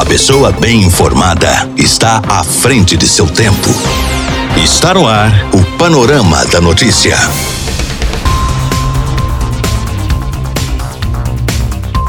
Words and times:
A 0.00 0.04
pessoa 0.06 0.50
bem 0.50 0.80
informada 0.84 1.70
está 1.76 2.22
à 2.26 2.42
frente 2.42 2.96
de 2.96 3.06
seu 3.06 3.26
tempo. 3.26 3.68
Está 4.56 4.94
no 4.94 5.06
ar 5.06 5.30
o 5.52 5.76
Panorama 5.76 6.42
da 6.46 6.58
Notícia. 6.58 7.18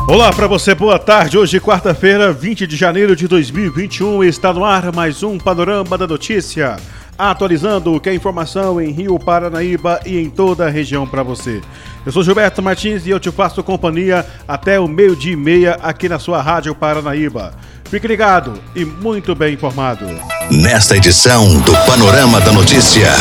Olá 0.07 0.31
para 0.31 0.47
você, 0.47 0.73
boa 0.73 0.97
tarde. 0.97 1.37
Hoje, 1.37 1.59
quarta-feira, 1.59 2.31
20 2.31 2.65
de 2.65 2.77
janeiro 2.77 3.13
de 3.13 3.27
2021, 3.27 4.23
está 4.23 4.53
no 4.53 4.63
ar 4.63 4.95
mais 4.95 5.21
um 5.21 5.37
Panorama 5.37 5.97
da 5.97 6.07
Notícia. 6.07 6.77
Atualizando 7.17 7.93
o 7.93 7.99
que 7.99 8.09
é 8.09 8.13
informação 8.13 8.81
em 8.81 8.91
Rio 8.91 9.19
Paranaíba 9.19 9.99
e 10.05 10.17
em 10.17 10.29
toda 10.29 10.65
a 10.65 10.69
região 10.69 11.07
para 11.07 11.23
você. 11.23 11.61
Eu 12.05 12.11
sou 12.11 12.23
Gilberto 12.23 12.61
Martins 12.61 13.05
e 13.05 13.11
eu 13.11 13.19
te 13.19 13.31
faço 13.31 13.63
companhia 13.63 14.25
até 14.47 14.79
o 14.79 14.87
meio-dia 14.87 15.33
e 15.33 15.35
meia 15.35 15.77
aqui 15.83 16.09
na 16.09 16.17
sua 16.17 16.41
Rádio 16.41 16.73
Paranaíba. 16.73 17.53
Fique 17.91 18.07
ligado 18.07 18.53
e 18.75 18.85
muito 18.85 19.35
bem 19.35 19.53
informado. 19.53 20.05
Nesta 20.49 20.95
edição 20.95 21.59
do 21.59 21.73
Panorama 21.85 22.39
da 22.39 22.51
Notícia, 22.51 23.11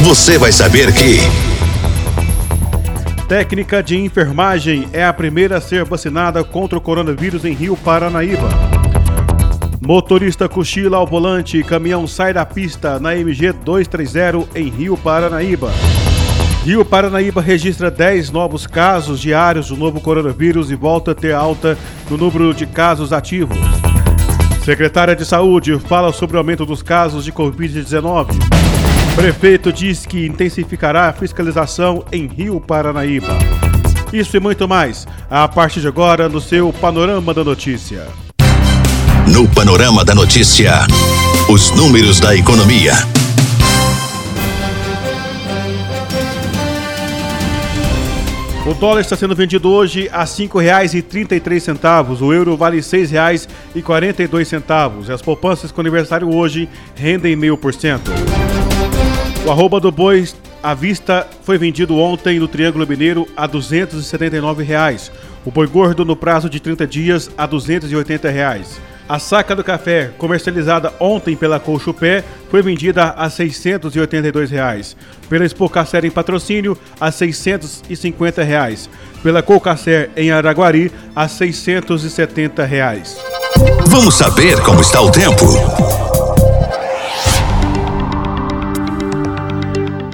você 0.00 0.38
vai 0.38 0.52
saber 0.52 0.92
que. 0.92 1.20
Técnica 3.26 3.82
de 3.82 3.98
enfermagem 3.98 4.88
é 4.92 5.04
a 5.04 5.12
primeira 5.12 5.56
a 5.56 5.60
ser 5.60 5.84
vacinada 5.84 6.44
contra 6.44 6.76
o 6.76 6.80
coronavírus 6.80 7.46
em 7.46 7.54
Rio 7.54 7.76
Paranaíba. 7.76 8.48
Motorista 9.80 10.48
cochila 10.48 10.96
ao 10.96 11.06
volante 11.06 11.62
caminhão 11.62 12.06
sai 12.06 12.32
da 12.32 12.46
pista 12.46 12.98
na 12.98 13.16
MG 13.16 13.52
230 13.52 14.48
em 14.58 14.68
Rio 14.68 14.96
Paranaíba. 14.96 15.70
Rio 16.64 16.84
Paranaíba 16.84 17.42
registra 17.42 17.90
10 17.90 18.30
novos 18.30 18.66
casos 18.66 19.20
diários 19.20 19.68
do 19.68 19.76
novo 19.76 20.00
coronavírus 20.00 20.70
e 20.70 20.74
volta 20.74 21.10
a 21.10 21.14
ter 21.14 21.34
alta 21.34 21.76
no 22.08 22.16
número 22.16 22.54
de 22.54 22.66
casos 22.66 23.12
ativos. 23.12 23.58
Secretária 24.64 25.14
de 25.14 25.26
Saúde 25.26 25.78
fala 25.78 26.10
sobre 26.10 26.36
o 26.36 26.38
aumento 26.38 26.64
dos 26.64 26.82
casos 26.82 27.22
de 27.22 27.32
Covid-19. 27.32 28.28
Prefeito 29.14 29.70
diz 29.70 30.06
que 30.06 30.26
intensificará 30.26 31.08
a 31.08 31.12
fiscalização 31.12 32.02
em 32.10 32.26
Rio 32.26 32.58
Paranaíba. 32.58 33.36
Isso 34.10 34.36
e 34.36 34.40
muito 34.40 34.66
mais, 34.66 35.06
a 35.30 35.46
partir 35.46 35.80
de 35.80 35.88
agora 35.88 36.28
no 36.30 36.40
seu 36.40 36.72
Panorama 36.72 37.34
da 37.34 37.44
Notícia. 37.44 38.06
No 39.32 39.48
Panorama 39.48 40.04
da 40.04 40.14
Notícia, 40.14 40.86
os 41.48 41.70
números 41.70 42.20
da 42.20 42.36
economia. 42.36 42.92
O 48.66 48.74
dólar 48.74 49.00
está 49.00 49.16
sendo 49.16 49.34
vendido 49.34 49.70
hoje 49.70 50.10
a 50.12 50.20
R$ 50.20 50.26
5,33. 50.26 52.20
O 52.20 52.34
euro 52.34 52.54
vale 52.54 52.76
R$ 52.76 52.82
6,42. 52.82 55.08
As 55.08 55.22
poupanças 55.22 55.72
com 55.72 55.80
aniversário 55.80 56.30
hoje 56.32 56.68
rendem 56.94 57.34
0,5%. 57.34 58.00
O 59.46 59.50
arroba 59.50 59.80
do 59.80 59.90
boi 59.90 60.28
à 60.62 60.74
vista 60.74 61.26
foi 61.42 61.56
vendido 61.56 61.96
ontem 61.96 62.38
no 62.38 62.46
Triângulo 62.46 62.86
Mineiro 62.86 63.26
a 63.34 63.46
279 63.46 64.62
reais. 64.62 65.10
O 65.46 65.50
boi 65.50 65.66
gordo 65.66 66.04
no 66.04 66.14
prazo 66.14 66.50
de 66.50 66.60
30 66.60 66.86
dias 66.86 67.30
a 67.38 67.46
280 67.46 68.28
reais. 68.28 68.78
A 69.06 69.18
saca 69.18 69.54
do 69.54 69.62
café, 69.62 70.10
comercializada 70.16 70.90
ontem 70.98 71.36
pela 71.36 71.60
Colchupé, 71.60 72.24
foi 72.50 72.62
vendida 72.62 73.10
a 73.10 73.28
682 73.28 74.50
reais. 74.50 74.96
Pela 75.28 75.44
Expocacer 75.44 76.06
em 76.06 76.10
patrocínio, 76.10 76.76
a 76.98 77.12
650 77.12 78.42
reais. 78.42 78.88
Pela 79.22 79.42
Colcacer 79.42 80.10
em 80.16 80.30
Araguari, 80.30 80.90
a 81.14 81.28
670 81.28 82.64
reais. 82.64 83.18
Vamos 83.88 84.14
saber 84.14 84.60
como 84.62 84.80
está 84.80 85.02
o 85.02 85.10
tempo. 85.10 85.44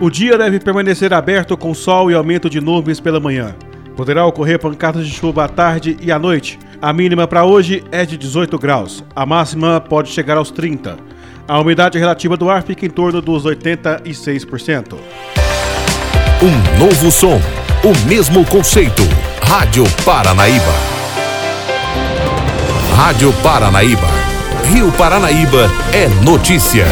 O 0.02 0.10
dia 0.10 0.36
deve 0.36 0.58
permanecer 0.58 1.14
aberto 1.14 1.56
com 1.56 1.72
sol 1.74 2.10
e 2.10 2.14
aumento 2.14 2.50
de 2.50 2.60
nuvens 2.60 2.98
pela 2.98 3.20
manhã. 3.20 3.54
Poderá 4.00 4.24
ocorrer 4.24 4.58
pancadas 4.58 5.06
de 5.06 5.12
chuva 5.12 5.44
à 5.44 5.48
tarde 5.48 5.94
e 6.00 6.10
à 6.10 6.18
noite. 6.18 6.58
A 6.80 6.90
mínima 6.90 7.26
para 7.26 7.44
hoje 7.44 7.84
é 7.92 8.06
de 8.06 8.16
18 8.16 8.58
graus. 8.58 9.04
A 9.14 9.26
máxima 9.26 9.78
pode 9.78 10.08
chegar 10.08 10.38
aos 10.38 10.50
30. 10.50 10.96
A 11.46 11.60
umidade 11.60 11.98
relativa 11.98 12.34
do 12.34 12.48
ar 12.48 12.62
fica 12.62 12.86
em 12.86 12.88
torno 12.88 13.20
dos 13.20 13.44
86%. 13.44 14.94
Um 16.42 16.78
novo 16.78 17.10
som, 17.10 17.38
o 17.84 18.08
mesmo 18.08 18.42
conceito. 18.46 19.02
Rádio 19.42 19.84
Paranaíba. 20.02 20.74
Rádio 22.96 23.34
Paranaíba. 23.42 24.08
Rio 24.72 24.90
Paranaíba 24.92 25.70
é 25.92 26.08
notícia. 26.24 26.86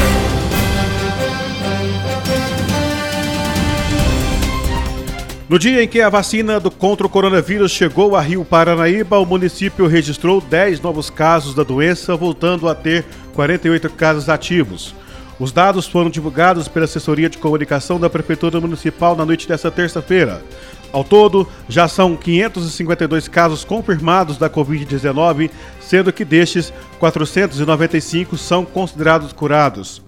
No 5.48 5.59
dia 5.59 5.82
em 5.82 5.88
que 5.88 6.03
a 6.03 6.10
vacina 6.10 6.60
do 6.60 6.70
contra 6.70 7.06
o 7.06 7.10
coronavírus 7.10 7.72
chegou 7.72 8.14
a 8.14 8.20
Rio 8.20 8.44
Paranaíba, 8.44 9.19
o 9.19 9.25
município 9.25 9.86
registrou 9.86 10.42
10 10.42 10.82
novos 10.82 11.09
casos 11.09 11.54
da 11.54 11.62
doença, 11.62 12.14
voltando 12.14 12.69
a 12.69 12.75
ter 12.75 13.06
48 13.32 13.88
casos 13.88 14.28
ativos. 14.28 14.94
Os 15.41 15.50
dados 15.50 15.86
foram 15.86 16.10
divulgados 16.10 16.69
pela 16.69 16.84
assessoria 16.84 17.31
de 17.31 17.38
comunicação 17.38 17.98
da 17.98 18.10
Prefeitura 18.10 18.60
Municipal 18.60 19.16
na 19.16 19.25
noite 19.25 19.48
desta 19.48 19.70
terça-feira. 19.70 20.42
Ao 20.92 21.03
todo, 21.03 21.48
já 21.66 21.88
são 21.88 22.15
552 22.15 23.26
casos 23.26 23.65
confirmados 23.65 24.36
da 24.36 24.50
Covid-19, 24.50 25.50
sendo 25.80 26.12
que 26.12 26.26
destes, 26.26 26.70
495 26.98 28.36
são 28.36 28.66
considerados 28.66 29.32
curados. 29.32 30.03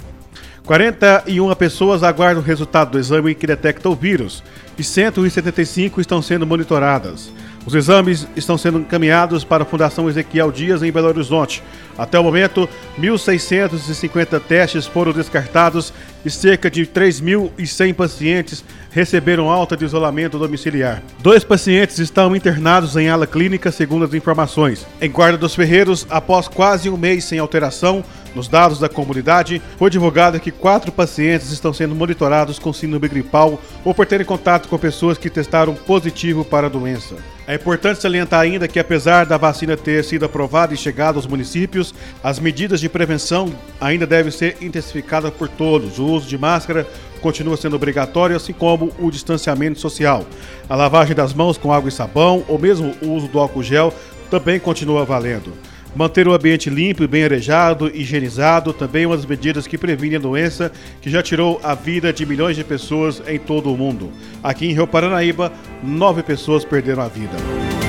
41 0.71 1.53
pessoas 1.57 2.05
aguardam 2.05 2.41
o 2.41 2.47
resultado 2.47 2.93
do 2.93 2.99
exame 3.01 3.35
que 3.35 3.45
detecta 3.45 3.89
o 3.89 3.95
vírus 3.97 4.41
e 4.79 4.85
175 4.85 6.01
estão 6.01 6.23
sendo 6.23 6.47
monitoradas. 6.47 7.33
Os 7.67 7.75
exames 7.75 8.29
estão 8.37 8.57
sendo 8.57 8.79
encaminhados 8.79 9.43
para 9.43 9.65
a 9.65 9.67
Fundação 9.67 10.09
Ezequiel 10.09 10.53
Dias 10.53 10.81
em 10.85 10.93
Belo 10.93 11.09
Horizonte. 11.09 11.61
Até 11.99 12.21
o 12.21 12.23
momento, 12.23 12.69
1.650 13.01 14.41
testes 14.43 14.87
foram 14.87 15.11
descartados 15.13 15.93
e 16.25 16.31
cerca 16.31 16.71
de 16.71 16.87
3.100 16.87 17.93
pacientes 17.93 18.65
receberam 18.91 19.51
alta 19.51 19.77
de 19.77 19.85
isolamento 19.85 20.39
domiciliar. 20.39 21.03
Dois 21.21 21.45
pacientes 21.45 21.99
estão 21.99 22.35
internados 22.35 22.97
em 22.97 23.09
ala 23.09 23.27
clínica, 23.27 23.71
segundo 23.73 24.05
as 24.05 24.15
informações. 24.15 24.87
Em 25.01 25.11
Guarda 25.11 25.39
dos 25.39 25.55
Ferreiros, 25.55 26.07
após 26.11 26.49
quase 26.49 26.91
um 26.91 26.97
mês 26.97 27.25
sem 27.25 27.39
alteração, 27.39 28.05
nos 28.35 28.49
dados 28.49 28.79
da 28.79 28.89
comunidade, 28.89 29.61
foi 29.77 29.91
divulgado 29.91 30.39
que 30.39 30.51
quatro 30.51 30.93
pacientes 30.93 31.51
estão 31.51 31.73
sendo 31.73 31.95
monitorados 31.95 32.59
com 32.59 32.73
síndrome 32.73 33.09
gripal 33.09 33.61
ou 33.85 33.95
por 33.95 34.07
terem 34.07 34.27
contato 34.27 34.69
com 34.69 34.79
pessoas 34.79 35.19
que 35.19 35.29
testaram 35.29 35.75
positivo 35.75 36.45
para 36.45 36.67
a 36.67 36.71
doença. 36.71 37.17
É 37.47 37.57
importante 37.57 38.01
salientar 38.01 38.41
ainda 38.41 38.69
que, 38.69 38.79
apesar 38.79 39.27
da 39.27 39.37
vacina 39.37 39.77
ter 39.77 40.05
sido 40.05 40.25
aprovada 40.25 40.73
e 40.73 40.77
chegado 40.77 41.17
aos 41.17 41.27
municípios, 41.27 41.93
as 42.23 42.39
medidas 42.39 42.79
de 42.79 42.89
prevenção 42.89 43.53
ainda 43.81 44.07
devem 44.07 44.31
ser 44.31 44.57
intensificadas 44.61 45.33
por 45.35 45.49
todos. 45.49 45.99
O 45.99 46.07
uso 46.07 46.29
de 46.29 46.39
máscara 46.39 46.87
continua 47.21 47.57
sendo 47.57 47.77
obrigatório, 47.77 48.37
assim 48.37 48.53
como 48.53 48.93
o 48.99 49.11
distanciamento 49.11 49.79
social. 49.79 50.25
A 50.69 50.75
lavagem 50.75 51.15
das 51.15 51.33
mãos 51.33 51.57
com 51.57 51.73
água 51.73 51.89
e 51.89 51.93
sabão, 51.93 52.45
ou 52.49 52.59
mesmo 52.59 52.95
o 53.03 53.11
uso 53.11 53.29
do 53.29 53.39
álcool 53.39 53.63
gel, 53.63 53.93
também 54.31 54.59
continua 54.59 55.05
valendo. 55.05 55.53
Manter 55.95 56.29
o 56.29 56.35
ambiente 56.35 56.71
limpo 56.71 57.03
e 57.03 57.09
bem 57.09 57.25
arejado, 57.25 57.91
higienizado, 57.93 58.73
também 58.73 59.07
uma 59.07 59.17
das 59.17 59.27
medidas 59.27 59.67
que 59.67 59.77
previne 59.77 60.17
a 60.17 60.21
doença 60.21 60.71
que 61.03 61.11
já 61.11 61.23
tirou 61.23 61.61
a 61.65 61.75
vida 61.75 62.13
de 62.13 62.25
milhões 62.25 62.57
de 62.57 62.63
pessoas 62.63 63.21
em 63.27 63.39
todo 63.39 63.73
o 63.73 63.77
mundo. 63.77 64.13
Aqui 64.43 64.67
em 64.67 64.73
Rio 64.73 64.87
Paranaíba, 64.87 65.53
nove 65.83 66.23
pessoas 66.23 66.65
perderam 66.65 67.03
a 67.03 67.09
vida. 67.09 67.80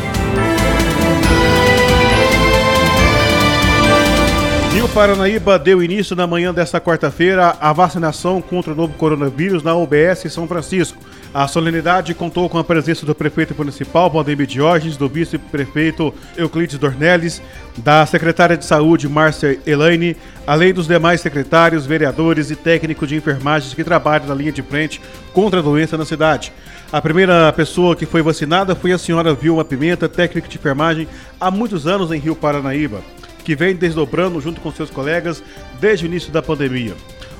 Rio 4.81 4.89
Paranaíba 4.89 5.59
deu 5.59 5.83
início 5.83 6.15
na 6.15 6.25
manhã 6.25 6.51
desta 6.51 6.81
quarta-feira 6.81 7.55
à 7.61 7.71
vacinação 7.71 8.41
contra 8.41 8.73
o 8.73 8.75
novo 8.75 8.95
coronavírus 8.95 9.61
na 9.61 9.75
UBS 9.75 10.23
São 10.31 10.47
Francisco. 10.47 10.97
A 11.31 11.47
solenidade 11.47 12.15
contou 12.15 12.49
com 12.49 12.57
a 12.57 12.63
presença 12.63 13.05
do 13.05 13.13
prefeito 13.13 13.53
municipal, 13.55 14.09
Valdemir 14.09 14.47
Diógenes, 14.47 14.97
do 14.97 15.07
vice-prefeito 15.07 16.11
Euclides 16.35 16.79
Dornelles, 16.79 17.43
da 17.77 18.03
secretária 18.07 18.57
de 18.57 18.65
saúde, 18.65 19.07
Márcia 19.07 19.59
Elaine, 19.67 20.17
além 20.47 20.73
dos 20.73 20.87
demais 20.87 21.21
secretários, 21.21 21.85
vereadores 21.85 22.49
e 22.49 22.55
técnicos 22.55 23.07
de 23.07 23.15
enfermagem 23.15 23.75
que 23.75 23.83
trabalham 23.83 24.25
na 24.25 24.33
linha 24.33 24.51
de 24.51 24.63
frente 24.63 24.99
contra 25.31 25.59
a 25.59 25.63
doença 25.63 25.95
na 25.95 26.05
cidade. 26.05 26.51
A 26.91 26.99
primeira 26.99 27.53
pessoa 27.53 27.95
que 27.95 28.07
foi 28.07 28.23
vacinada 28.23 28.73
foi 28.73 28.91
a 28.91 28.97
senhora 28.97 29.35
Vilma 29.35 29.63
Pimenta, 29.63 30.09
técnica 30.09 30.47
de 30.47 30.57
enfermagem 30.57 31.07
há 31.39 31.51
muitos 31.51 31.85
anos 31.85 32.11
em 32.11 32.17
Rio 32.17 32.35
Paranaíba 32.35 32.99
que 33.43 33.55
vem 33.55 33.75
desdobrando 33.75 34.39
junto 34.39 34.61
com 34.61 34.71
seus 34.71 34.89
colegas 34.89 35.43
desde 35.79 36.05
o 36.05 36.07
início 36.07 36.31
da 36.31 36.41
pandemia. 36.41 36.95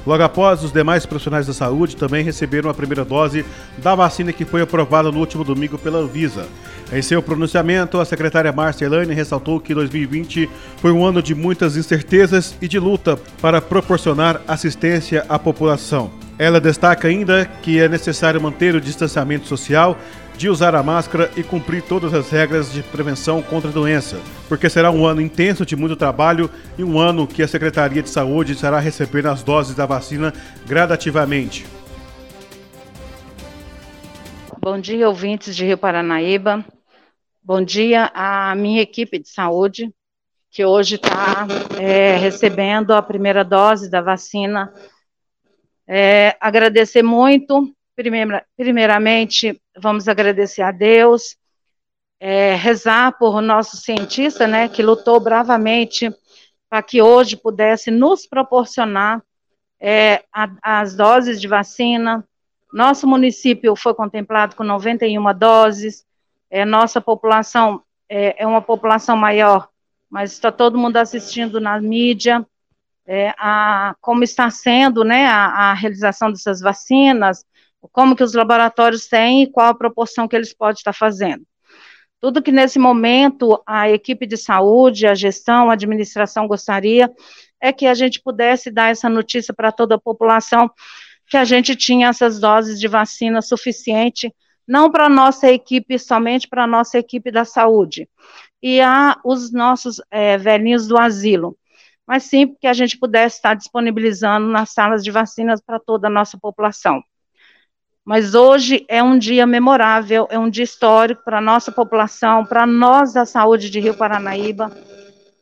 Logo 0.06 0.24
após, 0.24 0.64
os 0.64 0.72
demais 0.72 1.06
profissionais 1.06 1.46
da 1.46 1.54
saúde 1.54 1.96
também 1.96 2.24
receberam 2.24 2.70
a 2.70 2.74
primeira 2.74 3.06
dose 3.06 3.46
da 3.78 3.94
vacina 3.94 4.34
que 4.34 4.46
foi 4.46 4.62
aprovada 4.62 5.12
no 5.12 5.20
último 5.20 5.44
domingo 5.44 5.78
pela 5.78 6.00
Anvisa. 6.00 6.48
Em 6.92 7.02
seu 7.02 7.22
pronunciamento, 7.22 8.00
a 8.00 8.06
secretária 8.06 8.52
Márcia 8.52 8.86
Elaine 8.86 9.14
ressaltou 9.14 9.60
que 9.60 9.76
2020 9.76 10.50
foi 10.78 10.92
um 10.92 11.06
ano 11.06 11.22
de 11.22 11.36
muitas 11.36 11.78
incertezas 11.78 12.56
e 12.60 12.68
de 12.68 12.80
luta 12.80 13.18
para 13.40 13.62
proporcionar 13.62 14.42
assistência 14.48 15.24
à 15.30 15.38
população. 15.38 16.12
Ela 16.38 16.60
destaca 16.60 17.08
ainda 17.08 17.46
que 17.62 17.80
é 17.80 17.88
necessário 17.88 18.42
manter 18.42 18.74
o 18.74 18.82
distanciamento 18.82 19.48
social 19.48 19.96
de 20.42 20.50
usar 20.50 20.74
a 20.74 20.82
máscara 20.82 21.30
e 21.38 21.44
cumprir 21.44 21.84
todas 21.84 22.16
as 22.16 22.32
regras 22.32 22.74
de 22.74 22.82
prevenção 22.82 23.44
contra 23.44 23.70
a 23.70 23.74
doença, 23.74 24.20
porque 24.50 24.72
será 24.72 24.90
um 24.90 25.06
ano 25.06 25.22
intenso 25.22 25.64
de 25.64 25.76
muito 25.76 25.96
trabalho 25.96 26.50
e 26.80 26.84
um 26.84 26.98
ano 26.98 27.28
que 27.28 27.44
a 27.44 27.48
Secretaria 27.48 28.02
de 28.02 28.10
Saúde 28.10 28.54
estará 28.54 28.80
recebendo 28.80 29.28
as 29.28 29.44
doses 29.44 29.76
da 29.76 29.86
vacina 29.86 30.34
gradativamente. 30.66 31.64
Bom 34.60 34.80
dia, 34.80 35.08
ouvintes 35.08 35.56
de 35.56 35.64
Rio 35.64 35.78
Paranaíba. 35.78 36.66
Bom 37.44 37.64
dia 37.64 38.10
à 38.12 38.56
minha 38.56 38.82
equipe 38.82 39.20
de 39.20 39.30
saúde, 39.30 39.94
que 40.50 40.66
hoje 40.66 40.96
está 40.96 41.46
é, 41.80 42.16
recebendo 42.16 42.96
a 42.96 43.02
primeira 43.04 43.44
dose 43.44 43.92
da 43.92 44.02
vacina. 44.02 44.74
É, 45.88 46.36
agradecer 46.42 47.04
muito 47.04 47.72
Primeira, 48.02 48.44
primeiramente, 48.58 49.62
vamos 49.78 50.08
agradecer 50.08 50.64
a 50.64 50.72
Deus, 50.72 51.38
é, 52.20 52.56
rezar 52.56 53.16
por 53.20 53.40
nosso 53.44 53.78
cientista, 53.78 54.48
né, 54.48 54.68
que 54.68 54.82
lutou 54.82 55.20
bravamente 55.20 56.10
para 56.68 56.82
que 56.82 57.00
hoje 57.00 57.38
pudesse 57.38 57.92
nos 57.92 58.26
proporcionar 58.26 59.22
é, 59.80 60.24
a, 60.34 60.50
as 60.64 60.96
doses 60.96 61.40
de 61.40 61.48
vacina. 61.48 62.28
Nosso 62.74 63.06
município 63.06 63.76
foi 63.76 63.94
contemplado 63.94 64.56
com 64.56 64.64
91 64.64 65.38
doses, 65.38 66.04
é, 66.50 66.66
nossa 66.66 67.00
população 67.00 67.84
é, 68.10 68.42
é 68.42 68.48
uma 68.48 68.64
população 68.64 69.16
maior, 69.16 69.70
mas 70.10 70.32
está 70.32 70.52
todo 70.52 70.76
mundo 70.76 70.98
assistindo 70.98 71.62
na 71.62 71.80
mídia, 71.80 72.44
é, 73.06 73.30
a, 73.38 73.96
como 74.02 74.24
está 74.24 74.50
sendo 74.50 75.04
né, 75.04 75.28
a, 75.28 75.46
a, 75.46 75.74
realização 75.74 76.32
dessas 76.32 76.62
vacinas, 76.62 77.46
como 77.90 78.16
que 78.16 78.24
os 78.24 78.34
laboratórios 78.34 79.08
têm 79.08 79.44
e 79.44 79.52
qual 79.52 79.68
a 79.68 79.78
proporção 79.78 80.28
que 80.28 80.36
eles 80.36 80.54
podem 80.54 80.76
estar 80.76 80.94
fazendo. 80.94 81.46
Tudo 82.20 82.42
que 82.42 82.52
nesse 82.52 82.78
momento 82.78 83.62
a 83.66 83.90
equipe 83.90 84.28
de 84.28 84.38
saúde, 84.38 85.08
a 85.08 85.16
gestão, 85.16 85.70
a 85.70 85.74
administração 85.74 86.48
gostaria 86.48 87.12
é 87.60 87.74
que 87.74 87.88
a 87.88 87.94
gente 87.94 88.22
pudesse 88.22 88.70
dar 88.70 88.92
essa 88.92 89.10
notícia 89.10 89.54
para 89.54 89.72
toda 89.72 89.96
a 89.96 90.00
população 90.00 90.70
que 91.28 91.38
a 91.38 91.44
gente 91.44 91.76
tinha 91.76 92.10
essas 92.10 92.40
doses 92.40 92.80
de 92.80 92.88
vacina 92.88 93.42
suficiente, 93.42 94.34
não 94.68 94.92
para 94.92 95.10
nossa 95.10 95.50
equipe, 95.50 95.98
somente 95.98 96.48
para 96.48 96.68
nossa 96.68 97.00
equipe 97.00 97.32
da 97.32 97.46
saúde 97.46 98.08
e 98.62 98.80
a 98.82 99.20
os 99.24 99.52
nossos 99.52 100.02
é, 100.12 100.38
velhinhos 100.38 100.88
do 100.88 100.98
asilo, 100.98 101.58
mas 102.06 102.24
sim 102.24 102.54
que 102.60 102.68
a 102.68 102.74
gente 102.74 102.98
pudesse 102.98 103.38
estar 103.38 103.56
disponibilizando 103.56 104.48
nas 104.48 104.72
salas 104.72 105.04
de 105.04 105.10
vacinas 105.10 105.62
para 105.62 105.80
toda 105.80 106.08
a 106.08 106.12
nossa 106.12 106.38
população. 106.38 107.02
Mas 108.04 108.34
hoje 108.34 108.84
é 108.88 109.02
um 109.04 109.18
dia 109.18 109.46
memorável, 109.46 110.28
é 110.32 110.40
um 110.40 110.50
dia 110.50 110.64
histórico 110.64 111.24
para 111.24 111.38
a 111.38 111.42
nossa 111.42 111.72
população, 111.72 112.44
para 112.44 112.66
nós 112.66 113.14
da 113.14 113.26
saúde 113.26 113.70
de 113.70 113.80
Rio 113.80 113.94
Paranaíba, 113.94 114.72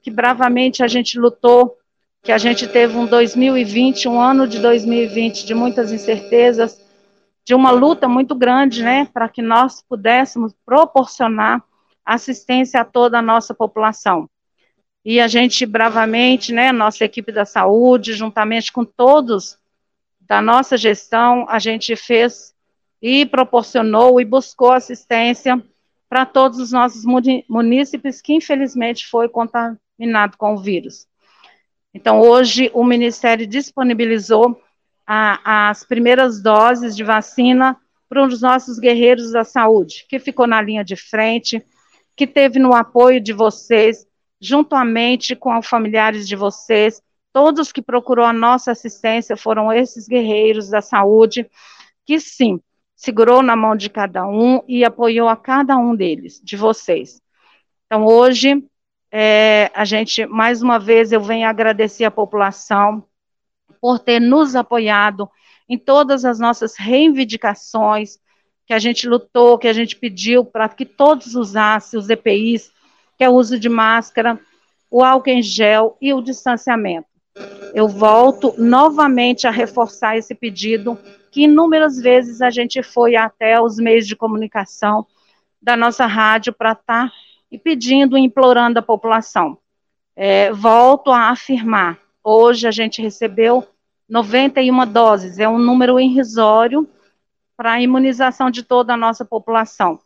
que 0.03 0.11
bravamente 0.11 0.83
a 0.83 0.87
gente 0.87 1.17
lutou, 1.17 1.77
que 2.21 2.33
a 2.33 2.37
gente 2.37 2.67
teve 2.67 2.97
um 2.97 3.05
2020, 3.05 4.09
um 4.09 4.19
ano 4.19 4.45
de 4.45 4.59
2020 4.59 5.45
de 5.45 5.53
muitas 5.53 5.91
incertezas, 5.91 6.81
de 7.45 7.55
uma 7.55 7.71
luta 7.71 8.09
muito 8.09 8.35
grande, 8.35 8.83
né, 8.83 9.07
para 9.13 9.29
que 9.29 9.41
nós 9.41 9.81
pudéssemos 9.81 10.53
proporcionar 10.65 11.63
assistência 12.05 12.81
a 12.81 12.85
toda 12.85 13.19
a 13.19 13.21
nossa 13.21 13.53
população. 13.53 14.29
E 15.05 15.19
a 15.19 15.29
gente 15.29 15.65
bravamente, 15.65 16.51
né, 16.51 16.73
nossa 16.73 17.05
equipe 17.05 17.31
da 17.31 17.45
saúde, 17.45 18.13
juntamente 18.13 18.71
com 18.71 18.83
todos 18.83 19.58
da 20.29 20.43
nossa 20.43 20.77
gestão, 20.77 21.47
a 21.49 21.57
gente 21.57 21.95
fez 21.95 22.53
e 23.01 23.25
proporcionou 23.25 24.21
e 24.21 24.25
buscou 24.25 24.71
assistência 24.71 25.59
para 26.07 26.23
todos 26.23 26.59
os 26.59 26.71
nossos 26.71 27.03
munícipes 27.49 28.21
que 28.21 28.33
infelizmente 28.33 29.07
foi 29.07 29.27
contaminado 29.27 30.37
com 30.37 30.53
o 30.53 30.57
vírus. 30.57 31.07
Então, 31.91 32.21
hoje 32.21 32.69
o 32.75 32.83
Ministério 32.83 33.47
disponibilizou 33.47 34.61
a, 35.05 35.69
as 35.69 35.83
primeiras 35.83 36.43
doses 36.43 36.95
de 36.95 37.03
vacina 37.03 37.75
para 38.07 38.23
um 38.23 38.27
dos 38.27 38.41
nossos 38.41 38.77
guerreiros 38.77 39.31
da 39.31 39.43
saúde, 39.43 40.05
que 40.07 40.19
ficou 40.19 40.45
na 40.45 40.61
linha 40.61 40.83
de 40.83 40.95
frente, 40.95 41.65
que 42.15 42.27
teve 42.27 42.59
no 42.59 42.75
apoio 42.75 43.19
de 43.19 43.33
vocês, 43.33 44.05
juntamente 44.39 45.35
com 45.35 45.57
os 45.57 45.65
familiares 45.65 46.27
de 46.27 46.35
vocês, 46.35 47.01
Todos 47.39 47.71
que 47.71 47.81
procurou 47.81 48.25
a 48.25 48.33
nossa 48.33 48.73
assistência 48.73 49.37
foram 49.37 49.71
esses 49.71 50.09
guerreiros 50.09 50.67
da 50.67 50.81
saúde, 50.81 51.49
que 52.05 52.19
sim, 52.19 52.59
segurou 52.93 53.41
na 53.41 53.55
mão 53.55 53.77
de 53.77 53.89
cada 53.89 54.27
um 54.27 54.61
e 54.67 54.83
apoiou 54.83 55.29
a 55.29 55.37
cada 55.37 55.77
um 55.77 55.95
deles, 55.95 56.41
de 56.43 56.57
vocês. 56.57 57.21
Então, 57.85 58.05
hoje, 58.05 58.61
é, 59.09 59.71
a 59.73 59.85
gente, 59.85 60.25
mais 60.25 60.61
uma 60.61 60.77
vez, 60.77 61.13
eu 61.13 61.21
venho 61.21 61.47
agradecer 61.47 62.03
a 62.03 62.11
população 62.11 63.05
por 63.79 63.99
ter 63.99 64.19
nos 64.19 64.53
apoiado 64.53 65.29
em 65.69 65.77
todas 65.77 66.25
as 66.25 66.39
nossas 66.41 66.75
reivindicações, 66.75 68.19
que 68.67 68.73
a 68.73 68.79
gente 68.79 69.07
lutou, 69.07 69.57
que 69.57 69.69
a 69.69 69.73
gente 69.73 69.95
pediu 69.95 70.43
para 70.43 70.67
que 70.67 70.85
todos 70.85 71.35
usassem 71.35 71.97
os 71.97 72.09
EPIs, 72.09 72.69
que 73.17 73.23
é 73.23 73.29
o 73.29 73.33
uso 73.35 73.57
de 73.57 73.69
máscara, 73.69 74.37
o 74.91 75.01
álcool 75.01 75.29
em 75.29 75.41
gel 75.41 75.95
e 76.01 76.13
o 76.13 76.21
distanciamento 76.21 77.08
eu 77.73 77.87
volto 77.87 78.53
novamente 78.57 79.47
a 79.47 79.51
reforçar 79.51 80.17
esse 80.17 80.33
pedido, 80.33 80.97
que 81.31 81.43
inúmeras 81.43 81.97
vezes 81.97 82.41
a 82.41 82.49
gente 82.49 82.81
foi 82.81 83.15
até 83.15 83.61
os 83.61 83.77
meios 83.77 84.07
de 84.07 84.15
comunicação 84.15 85.05
da 85.61 85.75
nossa 85.75 86.05
rádio 86.05 86.53
para 86.53 86.71
estar 86.71 87.09
tá 87.09 87.13
e 87.51 87.57
pedindo, 87.57 88.17
implorando 88.17 88.79
a 88.79 88.83
população. 88.83 89.57
É, 90.15 90.51
volto 90.51 91.11
a 91.11 91.29
afirmar, 91.29 91.97
hoje 92.23 92.67
a 92.67 92.71
gente 92.71 93.01
recebeu 93.01 93.67
91 94.07 94.85
doses, 94.87 95.39
é 95.39 95.47
um 95.47 95.57
número 95.57 95.99
irrisório 95.99 96.87
para 97.55 97.73
a 97.73 97.81
imunização 97.81 98.49
de 98.49 98.63
toda 98.63 98.93
a 98.93 98.97
nossa 98.97 99.23
população. 99.23 99.99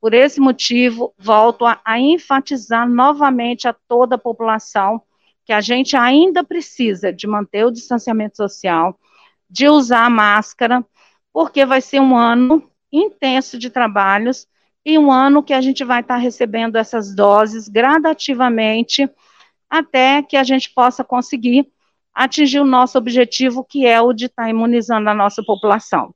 Por 0.00 0.14
esse 0.14 0.40
motivo, 0.40 1.12
volto 1.18 1.66
a, 1.66 1.80
a 1.84 1.98
enfatizar 1.98 2.88
novamente 2.88 3.66
a 3.66 3.72
toda 3.72 4.14
a 4.14 4.18
população 4.18 5.02
que 5.48 5.52
a 5.54 5.62
gente 5.62 5.96
ainda 5.96 6.44
precisa 6.44 7.10
de 7.10 7.26
manter 7.26 7.64
o 7.64 7.70
distanciamento 7.70 8.36
social, 8.36 9.00
de 9.48 9.66
usar 9.66 10.04
a 10.04 10.10
máscara, 10.10 10.84
porque 11.32 11.64
vai 11.64 11.80
ser 11.80 12.00
um 12.00 12.14
ano 12.14 12.70
intenso 12.92 13.58
de 13.58 13.70
trabalhos 13.70 14.46
e 14.84 14.98
um 14.98 15.10
ano 15.10 15.42
que 15.42 15.54
a 15.54 15.62
gente 15.62 15.82
vai 15.84 16.02
estar 16.02 16.18
recebendo 16.18 16.76
essas 16.76 17.14
doses 17.14 17.66
gradativamente 17.66 19.08
até 19.70 20.22
que 20.22 20.36
a 20.36 20.44
gente 20.44 20.70
possa 20.74 21.02
conseguir 21.02 21.66
atingir 22.12 22.60
o 22.60 22.66
nosso 22.66 22.98
objetivo, 22.98 23.64
que 23.64 23.86
é 23.86 24.02
o 24.02 24.12
de 24.12 24.26
estar 24.26 24.50
imunizando 24.50 25.08
a 25.08 25.14
nossa 25.14 25.42
população. 25.42 26.14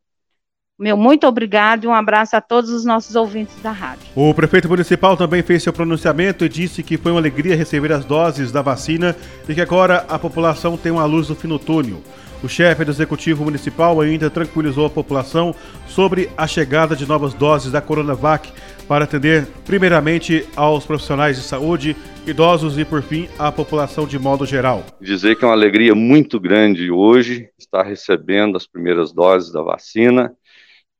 Meu 0.82 0.96
muito 0.96 1.28
obrigado 1.28 1.84
e 1.84 1.86
um 1.86 1.94
abraço 1.94 2.34
a 2.34 2.40
todos 2.40 2.68
os 2.68 2.84
nossos 2.84 3.14
ouvintes 3.14 3.54
da 3.62 3.70
rádio. 3.70 4.02
O 4.16 4.34
prefeito 4.34 4.68
municipal 4.68 5.16
também 5.16 5.40
fez 5.40 5.62
seu 5.62 5.72
pronunciamento 5.72 6.44
e 6.44 6.48
disse 6.48 6.82
que 6.82 6.98
foi 6.98 7.12
uma 7.12 7.20
alegria 7.20 7.54
receber 7.54 7.92
as 7.92 8.04
doses 8.04 8.50
da 8.50 8.62
vacina 8.62 9.14
e 9.48 9.54
que 9.54 9.60
agora 9.60 10.04
a 10.08 10.18
população 10.18 10.76
tem 10.76 10.90
uma 10.90 11.04
luz 11.04 11.28
no 11.28 11.36
fim 11.36 11.46
do 11.46 11.56
túnel. 11.56 12.02
O 12.42 12.48
chefe 12.48 12.84
do 12.84 12.90
executivo 12.90 13.44
municipal 13.44 14.00
ainda 14.00 14.28
tranquilizou 14.28 14.86
a 14.86 14.90
população 14.90 15.54
sobre 15.86 16.28
a 16.36 16.48
chegada 16.48 16.96
de 16.96 17.06
novas 17.06 17.32
doses 17.32 17.70
da 17.70 17.80
Coronavac 17.80 18.52
para 18.88 19.04
atender 19.04 19.46
primeiramente 19.64 20.44
aos 20.56 20.84
profissionais 20.84 21.36
de 21.36 21.44
saúde, 21.44 21.96
idosos 22.26 22.76
e, 22.76 22.84
por 22.84 23.00
fim, 23.00 23.28
à 23.38 23.52
população 23.52 24.04
de 24.04 24.18
modo 24.18 24.44
geral. 24.44 24.82
Dizer 25.00 25.36
que 25.36 25.44
é 25.44 25.46
uma 25.46 25.54
alegria 25.54 25.94
muito 25.94 26.40
grande 26.40 26.90
hoje 26.90 27.48
estar 27.56 27.84
recebendo 27.84 28.56
as 28.56 28.66
primeiras 28.66 29.12
doses 29.12 29.52
da 29.52 29.62
vacina 29.62 30.32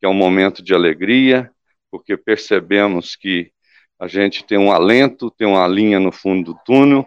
que 0.03 0.07
é 0.07 0.09
um 0.09 0.15
momento 0.15 0.65
de 0.65 0.75
alegria, 0.75 1.49
porque 1.89 2.17
percebemos 2.17 3.15
que 3.15 3.53
a 4.01 4.09
gente 4.09 4.45
tem 4.45 4.59
um 4.59 4.73
alento, 4.73 5.31
tem 5.31 5.47
uma 5.47 5.65
linha 5.69 6.01
no 6.01 6.11
fundo 6.11 6.53
do 6.53 6.61
túnel, 6.65 7.07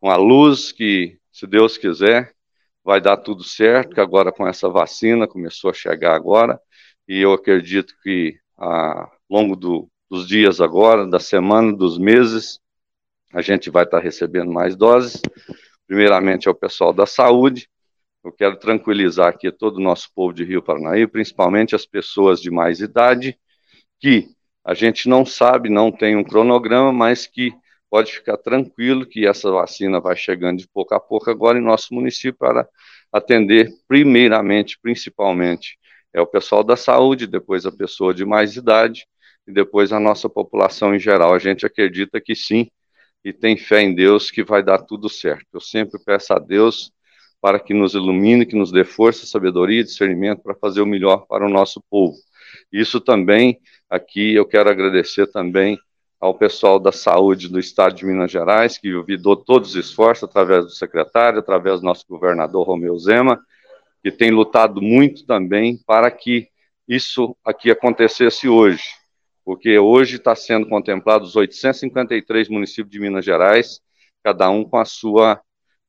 uma 0.00 0.16
luz 0.16 0.72
que, 0.72 1.20
se 1.30 1.46
Deus 1.46 1.78
quiser, 1.78 2.34
vai 2.82 3.00
dar 3.00 3.16
tudo 3.18 3.44
certo, 3.44 3.94
que 3.94 4.00
agora 4.00 4.32
com 4.32 4.44
essa 4.44 4.68
vacina 4.68 5.28
começou 5.28 5.70
a 5.70 5.72
chegar 5.72 6.16
agora, 6.16 6.60
e 7.06 7.20
eu 7.20 7.32
acredito 7.32 7.94
que 8.02 8.36
ao 8.56 9.08
longo 9.30 9.54
do, 9.54 9.88
dos 10.10 10.26
dias 10.26 10.60
agora, 10.60 11.06
da 11.06 11.20
semana, 11.20 11.72
dos 11.72 11.96
meses, 11.96 12.58
a 13.32 13.40
gente 13.40 13.70
vai 13.70 13.84
estar 13.84 14.00
recebendo 14.00 14.50
mais 14.50 14.74
doses, 14.74 15.22
primeiramente 15.86 16.48
ao 16.48 16.56
pessoal 16.56 16.92
da 16.92 17.06
saúde, 17.06 17.68
eu 18.24 18.32
quero 18.32 18.56
tranquilizar 18.56 19.28
aqui 19.28 19.50
todo 19.50 19.76
o 19.76 19.82
nosso 19.82 20.08
povo 20.14 20.32
de 20.32 20.44
Rio 20.44 20.62
Paranaíba, 20.62 21.10
principalmente 21.10 21.74
as 21.74 21.84
pessoas 21.86 22.40
de 22.40 22.50
mais 22.50 22.80
idade, 22.80 23.38
que 24.00 24.28
a 24.64 24.74
gente 24.74 25.08
não 25.08 25.26
sabe, 25.26 25.68
não 25.68 25.90
tem 25.90 26.16
um 26.16 26.22
cronograma, 26.24 26.92
mas 26.92 27.26
que 27.26 27.52
pode 27.90 28.12
ficar 28.12 28.36
tranquilo 28.38 29.04
que 29.04 29.26
essa 29.26 29.50
vacina 29.50 30.00
vai 30.00 30.16
chegando 30.16 30.58
de 30.58 30.68
pouco 30.68 30.94
a 30.94 31.00
pouco 31.00 31.30
agora 31.30 31.58
em 31.58 31.62
nosso 31.62 31.92
município 31.92 32.38
para 32.38 32.66
atender 33.12 33.70
primeiramente, 33.86 34.78
principalmente, 34.80 35.76
é 36.12 36.20
o 36.20 36.26
pessoal 36.26 36.62
da 36.64 36.76
saúde, 36.76 37.26
depois 37.26 37.66
a 37.66 37.72
pessoa 37.72 38.14
de 38.14 38.24
mais 38.24 38.56
idade 38.56 39.06
e 39.46 39.52
depois 39.52 39.92
a 39.92 40.00
nossa 40.00 40.28
população 40.28 40.94
em 40.94 40.98
geral. 40.98 41.34
A 41.34 41.38
gente 41.38 41.66
acredita 41.66 42.20
que 42.20 42.34
sim 42.34 42.70
e 43.24 43.32
tem 43.32 43.56
fé 43.56 43.82
em 43.82 43.94
Deus 43.94 44.30
que 44.30 44.42
vai 44.42 44.62
dar 44.62 44.78
tudo 44.78 45.08
certo. 45.08 45.46
Eu 45.52 45.60
sempre 45.60 46.00
peço 46.04 46.32
a 46.32 46.38
Deus 46.38 46.92
para 47.42 47.58
que 47.58 47.74
nos 47.74 47.94
ilumine, 47.94 48.46
que 48.46 48.54
nos 48.54 48.70
dê 48.70 48.84
força, 48.84 49.26
sabedoria 49.26 49.80
e 49.80 49.84
discernimento 49.84 50.42
para 50.42 50.54
fazer 50.54 50.80
o 50.80 50.86
melhor 50.86 51.26
para 51.26 51.44
o 51.44 51.50
nosso 51.50 51.82
povo. 51.90 52.16
Isso 52.72 53.00
também, 53.00 53.58
aqui 53.90 54.32
eu 54.32 54.46
quero 54.46 54.70
agradecer 54.70 55.26
também 55.26 55.76
ao 56.20 56.32
pessoal 56.32 56.78
da 56.78 56.92
saúde 56.92 57.48
do 57.48 57.58
estado 57.58 57.96
de 57.96 58.06
Minas 58.06 58.30
Gerais, 58.30 58.78
que 58.78 59.02
vidou 59.02 59.34
todos 59.34 59.70
os 59.70 59.74
esforços 59.74 60.22
através 60.22 60.64
do 60.66 60.70
secretário, 60.70 61.40
através 61.40 61.80
do 61.80 61.84
nosso 61.84 62.06
governador 62.08 62.64
Romeu 62.64 62.96
Zema, 62.96 63.44
que 64.04 64.12
tem 64.12 64.30
lutado 64.30 64.80
muito 64.80 65.26
também 65.26 65.76
para 65.84 66.12
que 66.12 66.46
isso 66.86 67.36
aqui 67.44 67.72
acontecesse 67.72 68.48
hoje, 68.48 68.84
porque 69.44 69.76
hoje 69.80 70.16
está 70.16 70.36
sendo 70.36 70.68
contemplado 70.68 71.24
os 71.24 71.34
853 71.34 72.48
municípios 72.48 72.92
de 72.92 73.00
Minas 73.00 73.24
Gerais, 73.24 73.80
cada 74.22 74.48
um 74.48 74.62
com 74.62 74.78
a 74.78 74.84
sua 74.84 75.40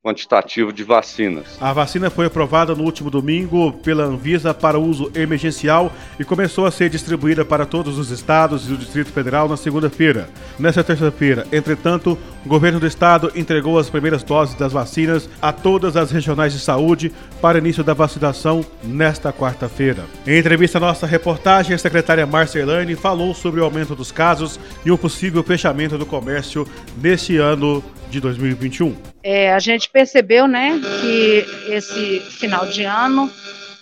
quantitativo 0.04 0.74
de 0.74 0.84
vacinas. 0.84 1.58
A 1.62 1.72
vacina 1.72 2.10
foi 2.10 2.26
aprovada 2.26 2.76
no 2.76 2.84
último 2.84 3.10
domingo 3.10 3.72
pela 3.72 4.04
Anvisa 4.04 4.54
para 4.54 4.78
uso 4.78 5.10
emergencial 5.16 5.94
e 6.20 6.26
começou 6.26 6.66
a 6.66 6.72
ser 6.72 6.90
distribuída 6.90 7.46
para 7.46 7.66
todos 7.66 7.98
os 7.98 8.12
estados 8.12 8.70
e 8.70 8.74
o 8.74 8.78
Distrito 8.78 9.14
Federal 9.14 9.48
na 9.48 9.56
segunda-feira. 9.56 10.30
Nessa 10.60 10.84
terça-feira, 10.84 11.48
entretanto, 11.54 12.18
o 12.46 12.50
governo 12.50 12.82
do 12.82 12.86
estado 12.86 13.32
entregou 13.34 13.80
as 13.80 13.90
primeiras 13.90 14.24
doses 14.24 14.56
das 14.56 14.74
vacinas 14.74 15.30
a 15.42 15.54
todas 15.54 15.96
as 15.96 16.12
regionais 16.12 16.52
de 16.52 16.60
saúde 16.60 17.10
para 17.42 17.60
início 17.60 17.82
da 17.82 17.94
vacinação 17.94 18.66
nesta 18.84 19.32
quarta-feira. 19.32 20.04
Em 20.28 20.38
entrevista 20.38 20.80
à 20.80 20.82
nossa 20.82 21.08
reportagem, 21.08 21.74
a 21.74 21.78
secretária 21.78 22.28
Marcia 22.28 22.62
Elaine 22.62 22.96
falou 22.96 23.34
sobre 23.34 23.62
o 23.62 23.64
aumento 23.64 23.96
dos 23.96 24.12
casos 24.12 24.60
e 24.84 24.92
o 24.92 24.98
possível 24.98 25.42
fechamento 25.44 25.98
do 25.98 26.06
comércio 26.06 26.68
neste 27.02 27.38
ano 27.38 27.82
de 28.14 28.22
2021. 28.22 28.96
É, 29.24 29.52
a 29.54 29.60
gente 29.60 29.90
percebeu, 29.90 30.48
né, 30.48 30.80
que 31.02 31.46
esse 31.68 32.20
final 32.20 32.68
de 32.68 32.84
ano 32.84 33.32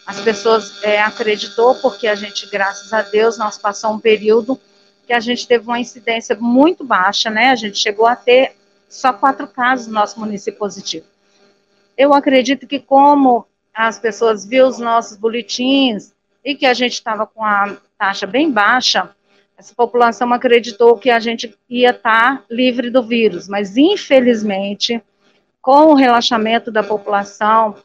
as 0.06 0.20
pessoas 0.22 0.84
é, 0.84 1.02
acreditou 1.02 1.76
porque 1.76 2.08
a 2.08 2.16
gente, 2.16 2.50
graças 2.50 2.92
a 2.92 3.02
Deus, 3.02 3.38
nós 3.38 3.58
passamos 3.58 3.98
um 3.98 4.00
período 4.00 4.60
que 5.06 5.14
a 5.14 5.20
gente 5.20 5.48
teve 5.48 5.66
uma 5.66 5.80
incidência 5.80 6.36
muito 6.40 6.84
baixa, 6.84 7.30
né? 7.30 7.50
A 7.50 7.56
gente 7.56 7.78
chegou 7.78 8.08
a 8.08 8.16
ter 8.16 8.56
só 8.90 9.14
quatro 9.14 9.48
casos 9.48 9.88
no 9.88 9.94
nosso 9.94 10.20
município 10.20 10.60
positivo. 10.60 11.06
Eu 11.98 12.14
acredito 12.14 12.66
que 12.68 12.80
como 12.80 13.46
as 13.74 14.00
pessoas 14.00 14.46
viram 14.46 14.68
os 14.68 14.80
nossos 14.80 15.18
boletins 15.18 16.14
e 16.44 16.56
que 16.56 16.66
a 16.66 16.74
gente 16.74 16.94
estava 16.94 17.26
com 17.26 17.44
a 17.44 17.78
taxa 17.98 18.26
bem 18.26 18.52
baixa, 18.52 19.10
essa 19.62 19.76
população 19.76 20.34
acreditou 20.34 20.98
que 20.98 21.12
a 21.12 21.20
gente 21.20 21.56
ia 21.70 21.92
estar 21.92 22.38
tá 22.40 22.44
livre 22.50 22.90
do 22.90 23.04
vírus, 23.04 23.48
mas 23.48 23.78
infelizmente, 23.78 25.00
com 25.62 25.92
o 25.92 25.94
relaxamento 25.94 26.72
da 26.72 26.82
população, 26.82 27.76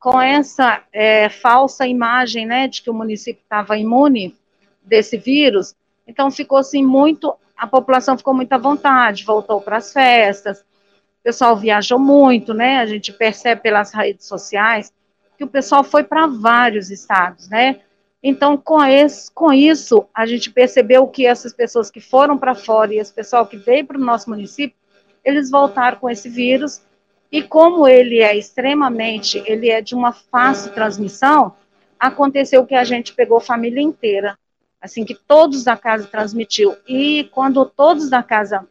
com 0.00 0.18
essa 0.18 0.82
é, 0.90 1.28
falsa 1.28 1.86
imagem, 1.86 2.46
né, 2.46 2.66
de 2.66 2.80
que 2.80 2.88
o 2.88 2.94
município 2.94 3.42
estava 3.42 3.76
imune 3.76 4.34
desse 4.82 5.18
vírus, 5.18 5.74
então 6.06 6.30
ficou 6.30 6.56
assim 6.56 6.82
muito, 6.82 7.34
a 7.54 7.66
população 7.66 8.16
ficou 8.16 8.32
muito 8.32 8.54
à 8.54 8.58
vontade, 8.58 9.24
voltou 9.24 9.60
para 9.60 9.76
as 9.76 9.92
festas, 9.92 10.60
o 10.60 11.22
pessoal 11.22 11.54
viajou 11.54 11.98
muito, 11.98 12.54
né, 12.54 12.78
a 12.78 12.86
gente 12.86 13.12
percebe 13.12 13.60
pelas 13.60 13.92
redes 13.92 14.26
sociais 14.26 14.90
que 15.36 15.44
o 15.44 15.48
pessoal 15.48 15.84
foi 15.84 16.02
para 16.02 16.26
vários 16.26 16.90
estados, 16.90 17.46
né, 17.50 17.80
então, 18.28 18.56
com, 18.56 18.84
esse, 18.84 19.30
com 19.30 19.52
isso, 19.52 20.04
a 20.12 20.26
gente 20.26 20.50
percebeu 20.50 21.06
que 21.06 21.24
essas 21.24 21.52
pessoas 21.52 21.92
que 21.92 22.00
foram 22.00 22.36
para 22.36 22.56
fora 22.56 22.92
e 22.92 22.98
esse 22.98 23.14
pessoal 23.14 23.46
que 23.46 23.56
veio 23.56 23.86
para 23.86 23.96
o 23.96 24.04
nosso 24.04 24.28
município, 24.28 24.76
eles 25.24 25.48
voltaram 25.48 25.96
com 25.98 26.10
esse 26.10 26.28
vírus, 26.28 26.82
e 27.30 27.40
como 27.40 27.86
ele 27.86 28.18
é 28.18 28.36
extremamente, 28.36 29.40
ele 29.46 29.70
é 29.70 29.80
de 29.80 29.94
uma 29.94 30.12
fácil 30.12 30.72
transmissão, 30.72 31.54
aconteceu 32.00 32.66
que 32.66 32.74
a 32.74 32.82
gente 32.82 33.14
pegou 33.14 33.38
a 33.38 33.40
família 33.40 33.80
inteira, 33.80 34.36
assim, 34.80 35.04
que 35.04 35.14
todos 35.14 35.62
da 35.62 35.76
casa 35.76 36.08
transmitiu, 36.08 36.74
e 36.84 37.30
quando 37.30 37.64
todos 37.64 38.10
da 38.10 38.24
casa 38.24 38.66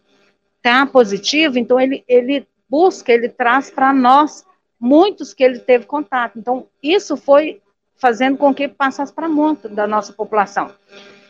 tá 0.62 0.86
positivo, 0.86 1.58
então 1.58 1.80
ele, 1.80 2.04
ele 2.10 2.46
busca, 2.68 3.10
ele 3.10 3.30
traz 3.30 3.72
para 3.72 3.94
nós 3.94 4.46
muitos 4.78 5.34
que 5.34 5.46
ele 5.46 5.60
teve 5.60 5.86
contato, 5.86 6.38
então 6.38 6.68
isso 6.84 7.16
foi 7.16 7.62
fazendo 7.98 8.38
com 8.38 8.54
que 8.54 8.68
passasse 8.68 9.14
para 9.14 9.28
muito 9.28 9.70
da 9.70 9.88
nossa 9.88 10.14
população. 10.14 10.72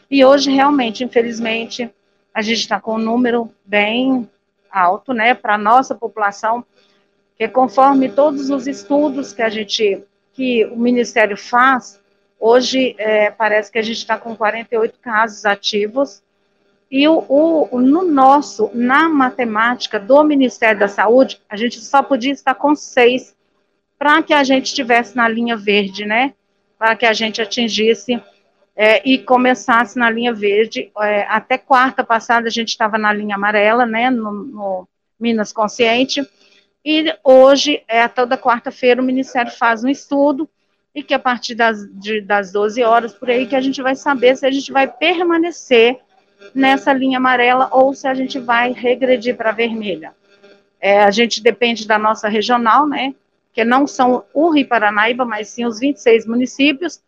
E 0.10 0.24
hoje, 0.24 0.51
realmente, 0.51 1.03
infelizmente, 1.03 1.89
a 2.34 2.41
gente 2.41 2.60
está 2.60 2.79
com 2.79 2.95
um 2.95 3.00
número 3.00 3.51
bem 3.65 4.29
alto, 4.69 5.13
né, 5.13 5.34
para 5.34 5.55
a 5.55 5.57
nossa 5.57 5.95
população, 5.95 6.65
que 7.38 7.48
conforme 7.48 8.10
todos 8.10 8.50
os 8.50 8.67
estudos 8.67 9.31
que 9.31 9.41
a 9.41 9.50
gente, 9.50 10.03
que 10.34 10.65
o 10.65 10.75
Ministério 10.75 11.38
faz, 11.38 12.01
hoje 12.39 12.95
é, 12.98 13.31
parece 13.31 13.72
que 13.72 13.79
a 13.79 13.81
gente 13.81 13.98
está 13.98 14.17
com 14.17 14.36
48 14.36 15.00
casos 15.00 15.45
ativos, 15.45 16.22
e 16.91 17.07
o, 17.07 17.25
o, 17.27 17.81
no 17.81 18.03
nosso, 18.03 18.69
na 18.74 19.10
matemática 19.10 20.00
do 20.00 20.24
Ministério 20.24 20.79
da 20.79 20.88
Saúde, 20.88 21.41
a 21.50 21.55
gente 21.55 21.79
só 21.79 22.03
podia 22.03 22.31
estar 22.31 22.53
com 22.53 22.75
seis, 22.75 23.36
para 23.98 24.22
que 24.22 24.34
a 24.34 24.43
gente 24.43 24.67
estivesse 24.67 25.15
na 25.15 25.27
linha 25.27 25.57
verde, 25.57 26.05
né, 26.05 26.34
para 26.86 26.96
que 26.96 27.06
a 27.08 27.13
gente 27.13 27.42
atingisse 27.42 28.22
é, 28.75 29.01
e 29.04 29.18
começasse 29.18 29.98
na 29.98 30.08
linha 30.08 30.32
verde. 30.32 30.92
É, 31.00 31.24
até 31.24 31.58
quarta 31.58 32.04
passada 32.04 32.48
a 32.48 32.51
gente 32.51 32.70
estava 32.70 32.96
na 32.96 33.12
linha 33.12 33.34
amarela, 33.34 33.88
né, 33.88 34.12
no, 34.12 34.32
no 34.32 34.88
Minas 35.20 35.51
Consciente, 35.51 36.22
e 36.86 37.12
hoje, 37.24 37.82
é 37.88 38.08
toda 38.08 38.38
quarta-feira, 38.38 39.01
o 39.01 39.04
Ministério 39.04 39.51
faz 39.51 39.84
um 39.84 39.89
estudo, 39.89 40.48
e 40.94 41.01
que 41.01 41.15
a 41.15 41.18
partir 41.18 41.56
das, 41.56 41.89
de, 41.92 42.22
das 42.22 42.51
12 42.51 42.84
horas, 42.84 43.13
por 43.13 43.32
aí, 43.32 43.48
que 43.48 43.56
a 43.56 43.62
gente 43.62 43.82
vai 43.82 43.96
saber 43.96 44.38
se 44.38 44.46
a 44.46 44.51
gente 44.51 44.72
vai 44.72 44.88
permanecer 44.88 45.98
nessa 46.54 46.94
linha 46.94 47.18
amarela 47.18 47.68
ou 47.72 47.96
se 47.96 48.08
a 48.08 48.13
gente 48.13 48.38
vai 48.38 48.72
regredir 48.72 49.36
para 49.36 49.50
a 49.50 49.54
vermelha. 49.54 50.13
É, 50.80 51.01
a 51.04 51.10
gente 51.10 51.42
depende 51.42 51.88
da 51.88 51.98
nossa 51.98 52.30
regional, 52.30 52.88
né, 52.88 53.15
que 53.55 53.63
não 53.63 53.88
são 53.88 54.25
o 54.33 54.50
Rio 54.50 54.67
Paranaíba, 54.67 55.24
mas 55.24 55.47
sim 55.47 55.65
os 55.65 55.79
26 55.79 56.27
municípios, 56.27 57.01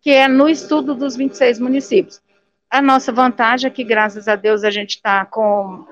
que 0.00 0.10
é 0.10 0.26
no 0.26 0.48
estudo 0.48 0.94
dos 0.94 1.14
26 1.14 1.58
municípios. 1.58 2.22
A 2.70 2.80
nossa 2.80 3.12
vantagem 3.12 3.68
é 3.68 3.70
que, 3.70 3.84
graças 3.84 4.26
a 4.26 4.34
Deus, 4.34 4.64
a 4.64 4.70
gente 4.70 4.96
está 4.96 5.26
com 5.26 5.86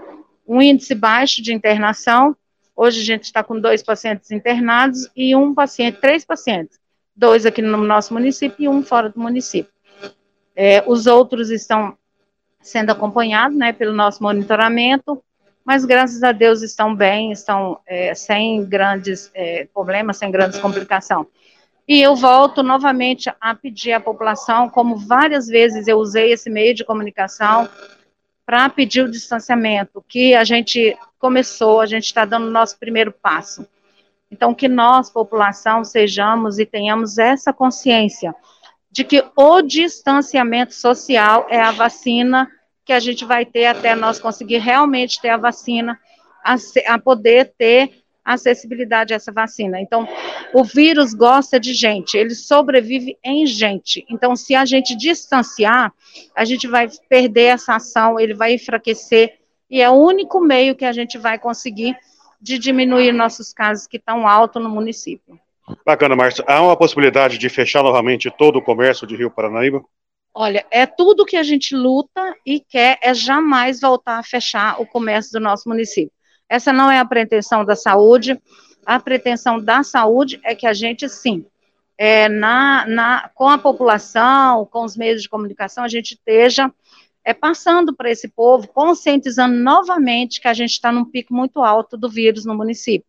um 0.48 0.62
índice 0.62 0.94
baixo 0.94 1.42
de 1.42 1.52
internação. 1.52 2.34
Hoje 2.74 3.02
a 3.02 3.04
gente 3.04 3.24
está 3.24 3.44
com 3.44 3.60
dois 3.60 3.82
pacientes 3.82 4.30
internados 4.30 5.06
e 5.14 5.36
um 5.36 5.52
paciente, 5.52 6.00
três 6.00 6.24
pacientes, 6.24 6.80
dois 7.14 7.44
aqui 7.44 7.60
no 7.60 7.76
nosso 7.76 8.14
município 8.14 8.56
e 8.58 8.68
um 8.68 8.82
fora 8.82 9.10
do 9.10 9.20
município. 9.20 9.70
É, 10.56 10.82
os 10.86 11.06
outros 11.06 11.50
estão 11.50 11.94
sendo 12.62 12.88
acompanhados, 12.88 13.56
né, 13.56 13.74
pelo 13.74 13.92
nosso 13.92 14.22
monitoramento 14.22 15.22
mas 15.64 15.84
graças 15.84 16.22
a 16.22 16.32
Deus 16.32 16.62
estão 16.62 16.94
bem, 16.94 17.32
estão 17.32 17.78
é, 17.86 18.14
sem 18.14 18.64
grandes 18.64 19.30
é, 19.34 19.66
problemas, 19.72 20.16
sem 20.16 20.30
grandes 20.30 20.58
complicações. 20.58 21.26
E 21.86 22.00
eu 22.00 22.14
volto 22.14 22.62
novamente 22.62 23.32
a 23.40 23.54
pedir 23.54 23.92
à 23.92 24.00
população, 24.00 24.68
como 24.68 24.96
várias 24.96 25.48
vezes 25.48 25.88
eu 25.88 25.98
usei 25.98 26.32
esse 26.32 26.48
meio 26.48 26.74
de 26.74 26.84
comunicação, 26.84 27.68
para 28.46 28.68
pedir 28.68 29.02
o 29.02 29.10
distanciamento, 29.10 30.04
que 30.08 30.34
a 30.34 30.42
gente 30.42 30.96
começou, 31.18 31.80
a 31.80 31.86
gente 31.86 32.06
está 32.06 32.24
dando 32.24 32.48
o 32.48 32.50
nosso 32.50 32.78
primeiro 32.78 33.12
passo. 33.12 33.66
Então, 34.30 34.54
que 34.54 34.68
nós, 34.68 35.10
população, 35.10 35.84
sejamos 35.84 36.58
e 36.58 36.66
tenhamos 36.66 37.18
essa 37.18 37.52
consciência 37.52 38.34
de 38.90 39.04
que 39.04 39.24
o 39.36 39.62
distanciamento 39.62 40.74
social 40.74 41.46
é 41.48 41.60
a 41.60 41.70
vacina 41.70 42.50
que 42.84 42.92
a 42.92 43.00
gente 43.00 43.24
vai 43.24 43.44
ter 43.44 43.66
até 43.66 43.94
nós 43.94 44.18
conseguir 44.18 44.58
realmente 44.58 45.20
ter 45.20 45.28
a 45.30 45.36
vacina, 45.36 45.98
a, 46.44 46.56
a 46.88 46.98
poder 46.98 47.52
ter 47.56 48.00
acessibilidade 48.24 49.12
a 49.12 49.16
essa 49.16 49.32
vacina. 49.32 49.80
Então, 49.80 50.06
o 50.52 50.62
vírus 50.62 51.14
gosta 51.14 51.58
de 51.58 51.74
gente, 51.74 52.16
ele 52.16 52.34
sobrevive 52.34 53.18
em 53.24 53.46
gente. 53.46 54.04
Então, 54.08 54.36
se 54.36 54.54
a 54.54 54.64
gente 54.64 54.96
distanciar, 54.96 55.92
a 56.34 56.44
gente 56.44 56.66
vai 56.66 56.88
perder 57.08 57.54
essa 57.54 57.76
ação, 57.76 58.18
ele 58.18 58.34
vai 58.34 58.54
enfraquecer, 58.54 59.38
e 59.68 59.80
é 59.80 59.88
o 59.88 59.94
único 59.94 60.40
meio 60.40 60.74
que 60.74 60.84
a 60.84 60.92
gente 60.92 61.16
vai 61.18 61.38
conseguir 61.38 61.96
de 62.40 62.58
diminuir 62.58 63.12
nossos 63.12 63.52
casos 63.52 63.86
que 63.86 63.98
estão 63.98 64.26
altos 64.26 64.62
no 64.62 64.68
município. 64.68 65.38
Bacana, 65.84 66.16
Márcia. 66.16 66.44
Há 66.48 66.62
uma 66.62 66.76
possibilidade 66.76 67.38
de 67.38 67.48
fechar 67.48 67.82
novamente 67.82 68.30
todo 68.30 68.56
o 68.56 68.62
comércio 68.62 69.06
de 69.06 69.14
Rio 69.14 69.30
Paranaíba? 69.30 69.84
Olha, 70.34 70.64
é 70.70 70.86
tudo 70.86 71.26
que 71.26 71.36
a 71.36 71.42
gente 71.42 71.74
luta 71.74 72.34
e 72.46 72.60
quer 72.60 72.98
é 73.02 73.12
jamais 73.12 73.80
voltar 73.80 74.18
a 74.18 74.22
fechar 74.22 74.80
o 74.80 74.86
comércio 74.86 75.32
do 75.32 75.40
nosso 75.40 75.68
município. 75.68 76.12
Essa 76.48 76.72
não 76.72 76.90
é 76.90 76.98
a 76.98 77.04
pretensão 77.04 77.64
da 77.64 77.74
saúde. 77.74 78.40
A 78.86 78.98
pretensão 78.98 79.60
da 79.60 79.82
saúde 79.82 80.40
é 80.44 80.54
que 80.54 80.66
a 80.66 80.72
gente, 80.72 81.08
sim, 81.08 81.44
é, 81.98 82.28
na, 82.28 82.86
na, 82.86 83.30
com 83.34 83.48
a 83.48 83.58
população, 83.58 84.64
com 84.66 84.84
os 84.84 84.96
meios 84.96 85.22
de 85.22 85.28
comunicação, 85.28 85.84
a 85.84 85.88
gente 85.88 86.12
esteja 86.12 86.72
é, 87.24 87.34
passando 87.34 87.94
para 87.94 88.10
esse 88.10 88.28
povo, 88.28 88.68
conscientizando 88.68 89.54
novamente 89.54 90.40
que 90.40 90.48
a 90.48 90.54
gente 90.54 90.70
está 90.70 90.90
num 90.90 91.04
pico 91.04 91.34
muito 91.34 91.60
alto 91.60 91.96
do 91.96 92.08
vírus 92.08 92.44
no 92.44 92.56
município. 92.56 93.06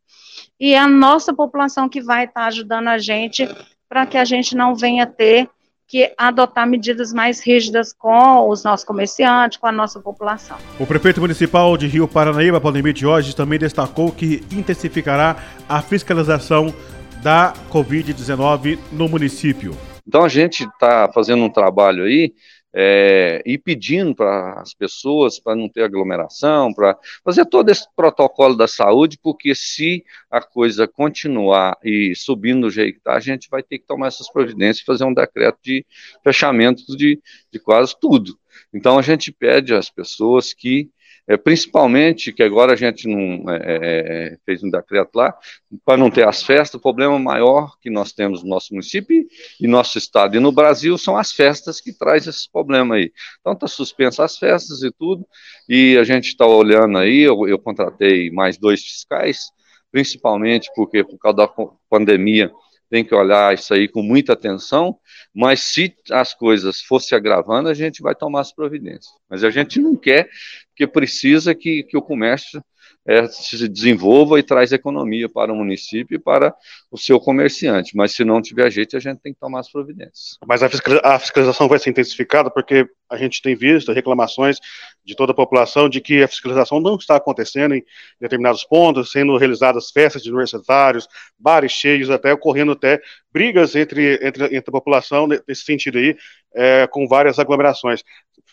E 0.59 0.73
é 0.73 0.77
a 0.77 0.87
nossa 0.87 1.33
população 1.33 1.87
que 1.87 2.01
vai 2.01 2.25
estar 2.25 2.41
tá 2.41 2.47
ajudando 2.47 2.89
a 2.89 2.97
gente 2.97 3.47
para 3.87 4.05
que 4.05 4.17
a 4.17 4.25
gente 4.25 4.55
não 4.55 4.75
venha 4.75 5.07
ter 5.07 5.49
que 5.91 6.13
adotar 6.17 6.65
medidas 6.65 7.11
mais 7.11 7.45
rígidas 7.45 7.91
com 7.91 8.47
os 8.47 8.63
nossos 8.63 8.85
comerciantes, 8.85 9.57
com 9.57 9.67
a 9.67 9.73
nossa 9.73 9.99
população. 9.99 10.57
O 10.79 10.87
prefeito 10.87 11.19
municipal 11.19 11.75
de 11.75 11.85
Rio 11.85 12.07
Paranaíba, 12.07 12.61
Pandemia 12.61 12.93
de 12.93 13.05
hoje, 13.05 13.35
também 13.35 13.59
destacou 13.59 14.09
que 14.09 14.41
intensificará 14.49 15.35
a 15.67 15.81
fiscalização 15.81 16.73
da 17.21 17.53
Covid-19 17.69 18.79
no 18.93 19.09
município. 19.09 19.75
Então 20.07 20.23
a 20.23 20.29
gente 20.29 20.63
está 20.63 21.11
fazendo 21.13 21.43
um 21.43 21.49
trabalho 21.49 22.05
aí 22.05 22.31
é, 22.73 23.41
e 23.45 23.57
pedindo 23.57 24.15
para 24.15 24.61
as 24.61 24.73
pessoas 24.73 25.39
para 25.39 25.55
não 25.55 25.67
ter 25.67 25.83
aglomeração, 25.83 26.73
para 26.73 26.97
fazer 27.23 27.45
todo 27.45 27.69
esse 27.69 27.85
protocolo 27.95 28.55
da 28.55 28.67
saúde, 28.67 29.17
porque 29.21 29.53
se 29.53 30.03
a 30.29 30.41
coisa 30.41 30.87
continuar 30.87 31.77
e 31.83 32.13
subindo 32.15 32.61
do 32.61 32.69
jeito 32.69 32.93
que 32.93 32.99
está, 32.99 33.13
a 33.15 33.19
gente 33.19 33.49
vai 33.49 33.61
ter 33.61 33.79
que 33.79 33.85
tomar 33.85 34.07
essas 34.07 34.31
providências 34.31 34.79
e 34.79 34.85
fazer 34.85 35.03
um 35.03 35.13
decreto 35.13 35.59
de 35.63 35.85
fechamento 36.23 36.83
de, 36.95 37.21
de 37.51 37.59
quase 37.59 37.93
tudo. 37.99 38.37
Então 38.73 38.97
a 38.97 39.01
gente 39.01 39.31
pede 39.31 39.73
às 39.73 39.89
pessoas 39.89 40.53
que 40.53 40.89
é, 41.31 41.37
principalmente 41.37 42.33
que 42.33 42.43
agora 42.43 42.73
a 42.73 42.75
gente 42.75 43.07
não 43.07 43.49
é, 43.49 43.55
é, 43.55 43.77
é, 44.33 44.37
fez 44.45 44.61
um 44.61 44.69
decreto 44.69 45.15
lá, 45.15 45.33
para 45.85 45.95
não 45.95 46.11
ter 46.11 46.27
as 46.27 46.43
festas, 46.43 46.75
o 46.75 46.81
problema 46.81 47.17
maior 47.17 47.77
que 47.79 47.89
nós 47.89 48.11
temos 48.11 48.43
no 48.43 48.49
nosso 48.49 48.73
município 48.73 49.25
e 49.57 49.65
nosso 49.65 49.97
estado 49.97 50.35
e 50.35 50.41
no 50.41 50.51
Brasil 50.51 50.97
são 50.97 51.15
as 51.15 51.31
festas 51.31 51.79
que 51.79 51.93
traz 51.93 52.27
esse 52.27 52.51
problema 52.51 52.95
aí. 52.95 53.13
Então 53.39 53.53
está 53.53 53.65
suspensa 53.65 54.25
as 54.25 54.37
festas 54.37 54.83
e 54.83 54.91
tudo, 54.91 55.25
e 55.69 55.97
a 55.97 56.03
gente 56.03 56.27
está 56.27 56.45
olhando 56.45 56.97
aí, 56.97 57.21
eu, 57.21 57.47
eu 57.47 57.57
contratei 57.57 58.29
mais 58.29 58.57
dois 58.57 58.83
fiscais, 58.83 59.51
principalmente 59.89 60.69
porque 60.75 61.01
por 61.01 61.17
causa 61.17 61.37
da 61.37 61.49
pandemia 61.89 62.51
tem 62.91 63.05
que 63.05 63.15
olhar 63.15 63.53
isso 63.53 63.73
aí 63.73 63.87
com 63.87 64.03
muita 64.03 64.33
atenção, 64.33 64.99
mas 65.33 65.61
se 65.61 65.95
as 66.11 66.33
coisas 66.33 66.81
fossem 66.81 67.17
agravando, 67.17 67.69
a 67.69 67.73
gente 67.73 68.01
vai 68.01 68.13
tomar 68.13 68.41
as 68.41 68.53
providências. 68.53 69.13
Mas 69.29 69.45
a 69.45 69.49
gente 69.49 69.79
não 69.79 69.95
quer, 69.95 70.29
porque 70.81 70.87
precisa 70.87 71.53
que, 71.53 71.83
que 71.83 71.97
o 71.97 72.01
comércio 72.01 72.63
é, 73.05 73.27
se 73.27 73.67
desenvolva 73.67 74.39
e 74.39 74.43
traz 74.43 74.71
economia 74.71 75.29
para 75.29 75.53
o 75.53 75.55
município 75.55 76.15
e 76.15 76.19
para 76.19 76.55
o 76.91 76.97
seu 76.97 77.19
comerciante. 77.19 77.95
Mas 77.95 78.13
se 78.13 78.25
não 78.25 78.41
tiver 78.41 78.69
jeito, 78.69 78.97
a 78.97 78.99
gente 78.99 79.19
tem 79.19 79.33
que 79.33 79.39
tomar 79.39 79.61
as 79.61 79.71
providências. 79.71 80.37
Mas 80.45 80.61
a 80.61 81.19
fiscalização 81.19 81.67
vai 81.67 81.79
ser 81.79 81.89
intensificada 81.89 82.51
porque 82.51 82.85
a 83.09 83.17
gente 83.17 83.41
tem 83.41 83.55
visto 83.55 83.93
reclamações 83.93 84.57
de 85.03 85.15
toda 85.15 85.31
a 85.31 85.35
população 85.35 85.89
de 85.89 86.01
que 86.01 86.21
a 86.21 86.27
fiscalização 86.27 86.79
não 86.79 86.95
está 86.95 87.15
acontecendo 87.15 87.73
em 87.73 87.83
determinados 88.19 88.63
pontos, 88.63 89.11
sendo 89.11 89.37
realizadas 89.37 89.89
festas 89.91 90.21
de 90.21 90.29
universitários, 90.29 91.07
bares 91.39 91.71
cheios, 91.71 92.09
até 92.09 92.33
ocorrendo 92.33 92.73
até 92.73 93.01
brigas 93.31 93.75
entre, 93.75 94.19
entre, 94.25 94.45
entre 94.45 94.69
a 94.69 94.71
população 94.71 95.27
nesse 95.27 95.63
sentido 95.63 95.97
aí, 95.97 96.15
é, 96.53 96.87
com 96.87 97.07
várias 97.07 97.39
aglomerações. 97.39 98.03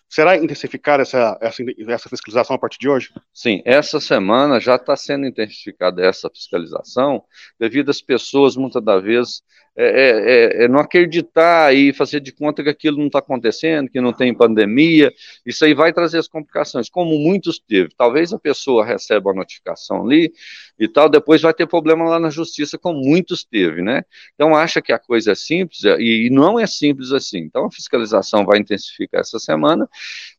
Será 0.09 0.37
intensificada 0.37 1.03
essa, 1.03 1.39
essa, 1.41 1.63
essa 1.87 2.09
fiscalização 2.09 2.57
a 2.57 2.59
partir 2.59 2.79
de 2.79 2.89
hoje? 2.89 3.11
Sim, 3.33 3.61
essa 3.65 4.01
semana 4.01 4.59
já 4.59 4.77
está 4.77 4.97
sendo 4.97 5.27
intensificada 5.27 6.03
essa 6.03 6.31
fiscalização, 6.31 7.23
devido 7.61 7.91
às 7.91 8.01
pessoas, 8.01 8.28
muitas 8.57 8.83
das 8.83 9.03
vezes, 9.03 9.43
é, 9.81 9.85
é, 9.85 10.63
é, 10.63 10.65
é, 10.65 10.69
não 10.69 10.81
acreditar 10.81 11.73
e 11.73 11.93
fazer 11.93 12.19
de 12.19 12.33
conta 12.33 12.65
que 12.65 12.69
aquilo 12.69 12.99
não 12.99 13.07
está 13.07 13.21
acontecendo, 13.21 13.89
que 13.89 14.01
não 14.01 14.13
tem 14.13 14.35
pandemia, 14.35 15.13
isso 15.47 15.65
aí 15.65 15.73
vai 15.73 15.93
trazer 15.93 16.19
as 16.19 16.27
complicações, 16.27 16.91
como 16.91 17.17
muitos 17.17 17.61
teve. 17.61 17.91
Talvez 17.97 18.33
a 18.33 18.41
pessoa 18.41 18.85
receba 18.85 19.31
a 19.31 19.35
notificação 19.35 20.05
ali 20.05 20.33
e 20.81 20.89
tal, 20.89 21.09
depois 21.09 21.43
vai 21.43 21.55
ter 21.55 21.69
problema 21.69 22.05
lá 22.07 22.19
na 22.19 22.29
justiça, 22.29 22.77
como 22.77 22.99
muitos 22.99 23.45
teve, 23.45 23.81
né? 23.81 24.03
Então 24.35 24.53
acha 24.57 24.83
que 24.83 24.93
a 24.93 24.99
coisa 24.99 25.31
é 25.31 25.35
simples 25.37 25.85
e, 25.85 26.27
e 26.27 26.31
não 26.31 26.59
é 26.59 26.67
simples 26.67 27.13
assim. 27.13 27.39
Então 27.39 27.67
a 27.67 27.71
fiscalização 27.71 28.45
vai 28.45 28.59
intensificar 28.59 29.21
essa 29.21 29.39
semana. 29.39 29.89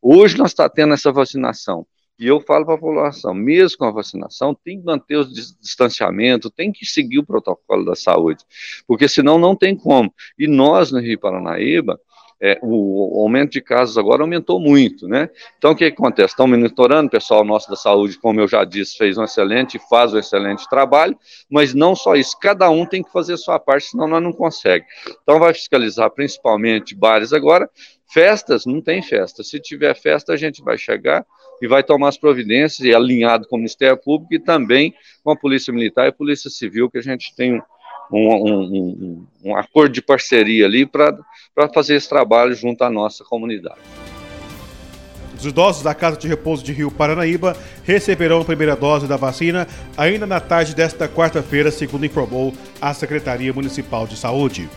Hoje 0.02 0.38
nós 0.38 0.52
está 0.52 0.68
tendo 0.68 0.94
essa 0.94 1.14
vacinação. 1.14 1.88
E 2.20 2.28
eu 2.28 2.42
falo 2.42 2.66
para 2.66 2.76
a 2.76 2.78
população, 2.78 3.34
mesmo 3.34 3.78
com 3.78 3.86
a 3.86 3.92
vacinação, 3.92 4.54
tem 4.54 4.80
que 4.80 4.86
manter 4.86 5.18
o 5.18 5.26
distanciamento, 5.26 6.52
tem 6.52 6.72
que 6.72 6.86
seguir 6.86 7.20
o 7.20 7.26
protocolo 7.26 7.86
da 7.86 7.96
saúde, 7.96 8.44
porque 8.86 9.08
senão 9.08 9.40
não 9.40 9.56
tem 9.56 9.76
como. 9.76 10.14
E 10.38 10.46
nós, 10.46 10.92
no 10.92 11.00
Rio 11.00 11.18
Paranaíba, 11.18 12.00
é, 12.42 12.58
o, 12.62 13.22
aumento 13.22 13.52
de 13.52 13.62
casos 13.62 13.98
agora 13.98 14.24
aumentou 14.24 14.60
muito, 14.60 15.08
né? 15.08 15.30
Então, 15.58 15.72
o 15.72 15.76
que, 15.76 15.92
que 15.92 15.98
acontece? 16.02 16.34
Estão 16.34 16.48
monitorando, 16.48 17.08
o 17.08 17.12
pessoal 17.12 17.44
nosso 17.44 17.70
da 17.70 17.76
saúde, 17.76 18.18
como 18.18 18.40
eu 18.40 18.48
já 18.48 18.64
disse, 18.64 18.98
fez 18.98 19.18
um 19.18 19.24
excelente, 19.24 19.80
faz 19.90 20.14
um 20.14 20.18
excelente 20.18 20.68
trabalho, 20.70 21.18
mas 21.50 21.74
não 21.74 21.96
só 21.96 22.16
isso, 22.16 22.38
cada 22.40 22.70
um 22.70 22.86
tem 22.86 23.04
que 23.04 23.12
fazer 23.12 23.34
a 23.34 23.38
sua 23.38 23.60
parte, 23.60 23.88
senão 23.88 24.08
nós 24.08 24.24
não 24.24 24.32
conseguimos. 24.32 24.60
Então, 25.22 25.40
vai 25.40 25.54
fiscalizar 25.54 26.10
principalmente 26.12 26.96
bares 26.96 27.34
agora, 27.34 27.70
festas, 28.08 28.66
não 28.66 28.82
tem 28.82 29.02
festa. 29.02 29.44
Se 29.44 29.60
tiver 29.60 29.94
festa, 29.96 30.34
a 30.34 30.38
gente 30.38 30.64
vai 30.64 30.78
chegar 30.78 31.26
e 31.62 31.68
vai 31.68 31.84
tomar 31.84 32.10
as 32.10 32.18
providências, 32.18 32.88
e 32.88 32.94
alinhado 32.94 33.48
com 33.48 33.56
o 33.56 33.60
Ministério 33.60 33.98
Público 33.98 34.34
e 34.34 34.40
também 34.40 34.94
com 35.24 35.32
a 35.32 35.36
Polícia 35.36 35.74
Militar 35.74 36.08
e 36.08 36.12
Polícia 36.12 36.50
Civil, 36.50 36.90
que 36.90 36.98
a 36.98 37.02
gente 37.02 37.36
tem 37.36 37.54
um, 37.54 37.62
um, 38.12 38.62
um, 38.62 39.28
um 39.46 39.56
acordo 39.56 39.94
de 39.94 40.02
parceria 40.02 40.66
ali 40.66 40.86
para 40.86 41.16
fazer 41.74 41.96
esse 41.96 42.10
trabalho 42.10 42.54
junto 42.56 42.84
à 42.84 42.90
nossa 42.90 43.24
comunidade. 43.24 43.80
Os 45.38 45.46
idosos 45.46 45.82
da 45.82 45.96
Casa 45.96 46.18
de 46.18 46.28
Repouso 46.28 46.62
de 46.62 46.74
Rio 46.74 46.92
Paranaíba 46.92 47.56
receberão 47.86 48.42
a 48.42 48.46
primeira 48.46 48.76
dose 48.76 49.08
da 49.08 49.16
vacina 49.16 49.66
ainda 49.98 50.28
na 50.28 50.42
tarde 50.42 50.76
desta 50.76 51.08
quarta-feira, 51.08 51.72
segundo 51.72 52.06
informou 52.06 52.54
a 52.82 52.94
Secretaria 52.94 53.54
Municipal 53.54 54.06
de 54.06 54.18
Saúde. 54.18 54.70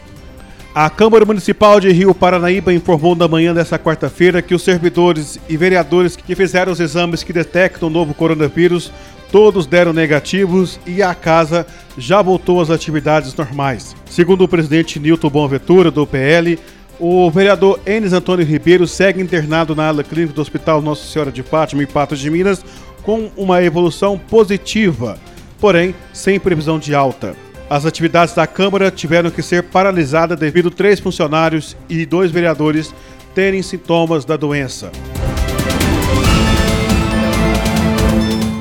A 0.75 0.89
Câmara 0.89 1.27
Municipal 1.27 1.79
de 1.79 1.93
Rio 1.93 2.15
Paranaíba 2.15 2.73
informou 2.73 3.15
na 3.15 3.29
manhã 3.29 3.53
desta 3.53 3.79
quarta-feira 3.79 4.41
que 4.41 4.55
os 4.55 4.63
servidores 4.63 5.39
e 5.47 5.55
vereadores 5.55 6.17
que 6.17 6.35
fizeram 6.35 6.73
os 6.73 6.81
exames 6.81 7.23
que 7.23 7.31
detectam 7.31 7.91
o 7.91 7.93
novo 7.93 8.15
coronavírus, 8.15 8.91
todos 9.31 9.67
deram 9.67 9.93
negativos 9.93 10.81
e 10.87 11.03
a 11.03 11.15
casa 11.15 11.67
já 11.99 12.23
voltou 12.23 12.59
às 12.59 12.71
atividades 12.71 13.35
normais. 13.35 13.95
Segundo 14.07 14.45
o 14.45 14.49
presidente 14.49 14.99
Nilton 14.99 15.29
Boaventura, 15.29 15.91
do 15.91 16.07
PL, 16.07 16.59
o 16.99 17.31
vereador 17.31 17.79
Enes 17.85 18.15
Antônio 18.15 18.47
Ribeiro 18.47 18.87
segue 18.87 19.21
internado 19.21 19.75
na 19.75 19.89
ala 19.89 20.03
clínica 20.03 20.33
do 20.33 20.41
Hospital 20.41 20.81
Nossa 20.81 21.05
Senhora 21.05 21.31
de 21.31 21.43
Fátima, 21.43 21.83
em 21.83 21.87
Patos 21.87 22.19
de 22.19 22.31
Minas, 22.31 22.65
com 23.03 23.31
uma 23.37 23.63
evolução 23.63 24.19
positiva, 24.19 25.19
porém 25.61 25.95
sem 26.15 26.41
previsão 26.41 26.79
de 26.79 26.95
alta. 26.95 27.37
As 27.73 27.87
atividades 27.87 28.35
da 28.35 28.47
Câmara 28.47 28.91
tiveram 28.91 29.31
que 29.31 29.43
ser 29.43 29.63
paralisadas 29.63 30.39
devido 30.39 30.71
três 30.71 31.01
funcionários 31.01 31.75
e 31.89 32.05
dois 32.05 32.31
vereadores 32.31 32.95
terem 33.35 33.63
sintomas 33.63 34.27
da 34.27 34.37
doença. 34.37 34.93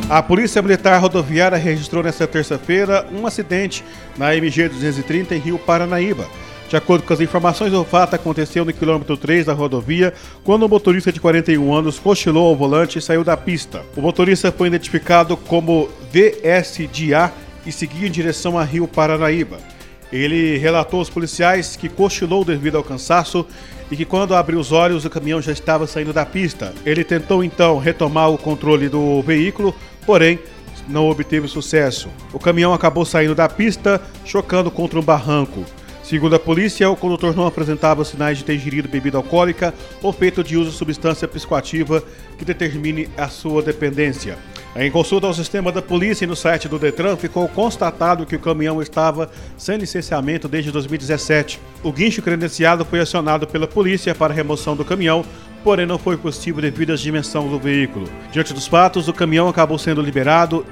A 0.10 0.24
Polícia 0.24 0.62
Militar 0.62 0.98
Rodoviária 1.02 1.58
registrou 1.58 2.02
nesta 2.02 2.26
terça-feira 2.26 3.06
um 3.12 3.28
acidente 3.28 3.84
na 4.18 4.34
MG 4.34 4.70
230 4.70 5.36
em 5.36 5.40
Rio 5.40 5.60
Paranaíba. 5.60 6.26
De 6.70 6.78
acordo 6.78 7.04
com 7.04 7.12
as 7.12 7.20
informações, 7.20 7.74
o 7.74 7.84
fato 7.84 8.14
aconteceu 8.14 8.64
no 8.64 8.72
quilômetro 8.72 9.18
3 9.18 9.48
da 9.48 9.52
rodovia, 9.52 10.14
quando 10.42 10.66
um 10.66 10.70
motorista 10.70 11.12
de 11.12 11.20
41 11.20 11.74
anos 11.74 12.00
cochilou 12.00 12.48
ao 12.48 12.56
volante 12.56 12.98
e 12.98 13.02
saiu 13.02 13.26
da 13.26 13.36
pista. 13.36 13.84
O 13.94 14.00
motorista 14.00 14.54
foi 14.54 14.70
identificado 14.70 15.36
como 15.36 15.90
VSDA 16.14 17.34
e 17.66 17.72
seguia 17.72 18.08
em 18.08 18.12
direção 18.12 18.58
a 18.58 18.64
Rio 18.64 18.88
Paranaíba. 18.88 19.60
Ele 20.12 20.58
relatou 20.58 21.00
aos 21.00 21.10
policiais 21.10 21.76
que 21.76 21.88
cochilou 21.88 22.44
devido 22.44 22.78
ao 22.78 22.84
cansaço 22.84 23.46
e 23.90 23.96
que 23.96 24.06
quando 24.06 24.36
abriu 24.36 24.60
os 24.60 24.72
olhos 24.72 25.06
o 25.06 25.10
caminhão 25.10 25.42
já 25.42 25.52
estava 25.52 25.88
saindo 25.88 26.12
da 26.12 26.26
pista. 26.26 26.74
Ele 26.86 27.04
tentou 27.04 27.44
então 27.44 27.78
retomar 27.78 28.30
o 28.30 28.38
controle 28.38 28.90
do 28.90 29.22
veículo, 29.22 29.74
porém 30.06 30.40
não 30.88 31.10
obteve 31.10 31.48
sucesso. 31.48 32.10
O 32.34 32.40
caminhão 32.40 32.74
acabou 32.74 33.06
saindo 33.06 33.36
da 33.36 33.48
pista, 33.48 34.02
chocando 34.26 34.70
contra 34.70 35.00
um 35.00 35.04
barranco. 35.04 35.64
Segundo 36.04 36.36
a 36.36 36.40
polícia, 36.40 36.90
o 36.90 36.96
condutor 36.98 37.36
não 37.36 37.46
apresentava 37.46 38.04
sinais 38.04 38.38
de 38.38 38.44
ter 38.44 38.56
ingerido 38.56 38.90
bebida 38.90 39.18
alcoólica 39.18 39.74
ou 40.02 40.12
feito 40.12 40.44
de 40.44 40.58
uso 40.58 40.72
de 40.72 40.76
substância 40.76 41.28
psicoativa 41.28 42.04
que 42.38 42.44
determine 42.44 43.08
a 43.16 43.30
sua 43.30 43.62
dependência. 43.62 44.38
Em 44.74 44.90
consulta 44.90 45.28
ao 45.28 45.34
sistema 45.34 45.70
da 45.70 45.82
polícia 45.82 46.24
e 46.24 46.28
no 46.28 46.36
site 46.36 46.70
do 46.70 46.80
Detran, 46.80 47.18
ficou 47.18 47.46
constatado 47.50 48.26
que 48.26 48.38
o 48.38 48.40
caminhão 48.40 48.82
estava 48.82 49.30
sem 49.58 49.78
licenciamento 49.78 50.48
desde 50.48 50.72
2017. 50.72 51.60
O 51.84 51.92
guincho 51.92 52.22
credenciado 52.22 52.86
foi 52.86 53.02
acionado 53.02 53.46
pela 53.46 53.68
polícia 53.68 54.16
para 54.16 54.34
remoção 54.34 54.74
do 54.74 54.86
caminhão, 54.86 55.26
porém 55.62 55.86
não 55.86 56.00
foi 56.00 56.16
possível 56.16 56.62
devido 56.62 56.94
à 56.94 56.96
dimensão 56.96 57.50
do 57.50 57.60
veículo. 57.60 58.08
Diante 58.32 58.54
dos 58.54 58.66
fatos, 58.66 59.10
o 59.10 59.14
caminhão 59.14 59.50
acabou 59.50 59.78
sendo 59.78 60.02
liberado 60.02 60.66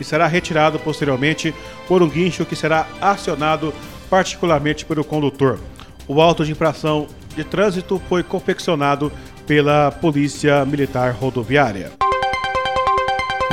e 0.00 0.04
será 0.04 0.26
retirado 0.26 0.78
posteriormente 0.78 1.54
por 1.86 2.02
um 2.02 2.08
guincho 2.08 2.46
que 2.46 2.56
será 2.56 2.86
acionado 3.02 3.74
particularmente 4.08 4.86
pelo 4.86 5.04
condutor. 5.04 5.60
O 6.08 6.22
auto 6.22 6.42
de 6.42 6.52
infração 6.52 7.06
de 7.36 7.44
trânsito 7.44 8.00
foi 8.08 8.22
confeccionado 8.22 9.12
pela 9.46 9.90
Polícia 9.90 10.64
Militar 10.64 11.12
Rodoviária. 11.12 11.92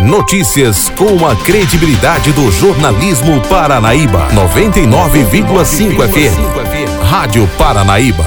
Notícias 0.02 0.88
com 0.88 1.28
a 1.28 1.36
credibilidade 1.36 2.32
do 2.32 2.50
jornalismo 2.50 3.42
Paranaíba. 3.50 4.30
99,5 4.30 6.08
FM. 6.08 7.04
Rádio 7.04 7.46
Paranaíba. 7.58 8.24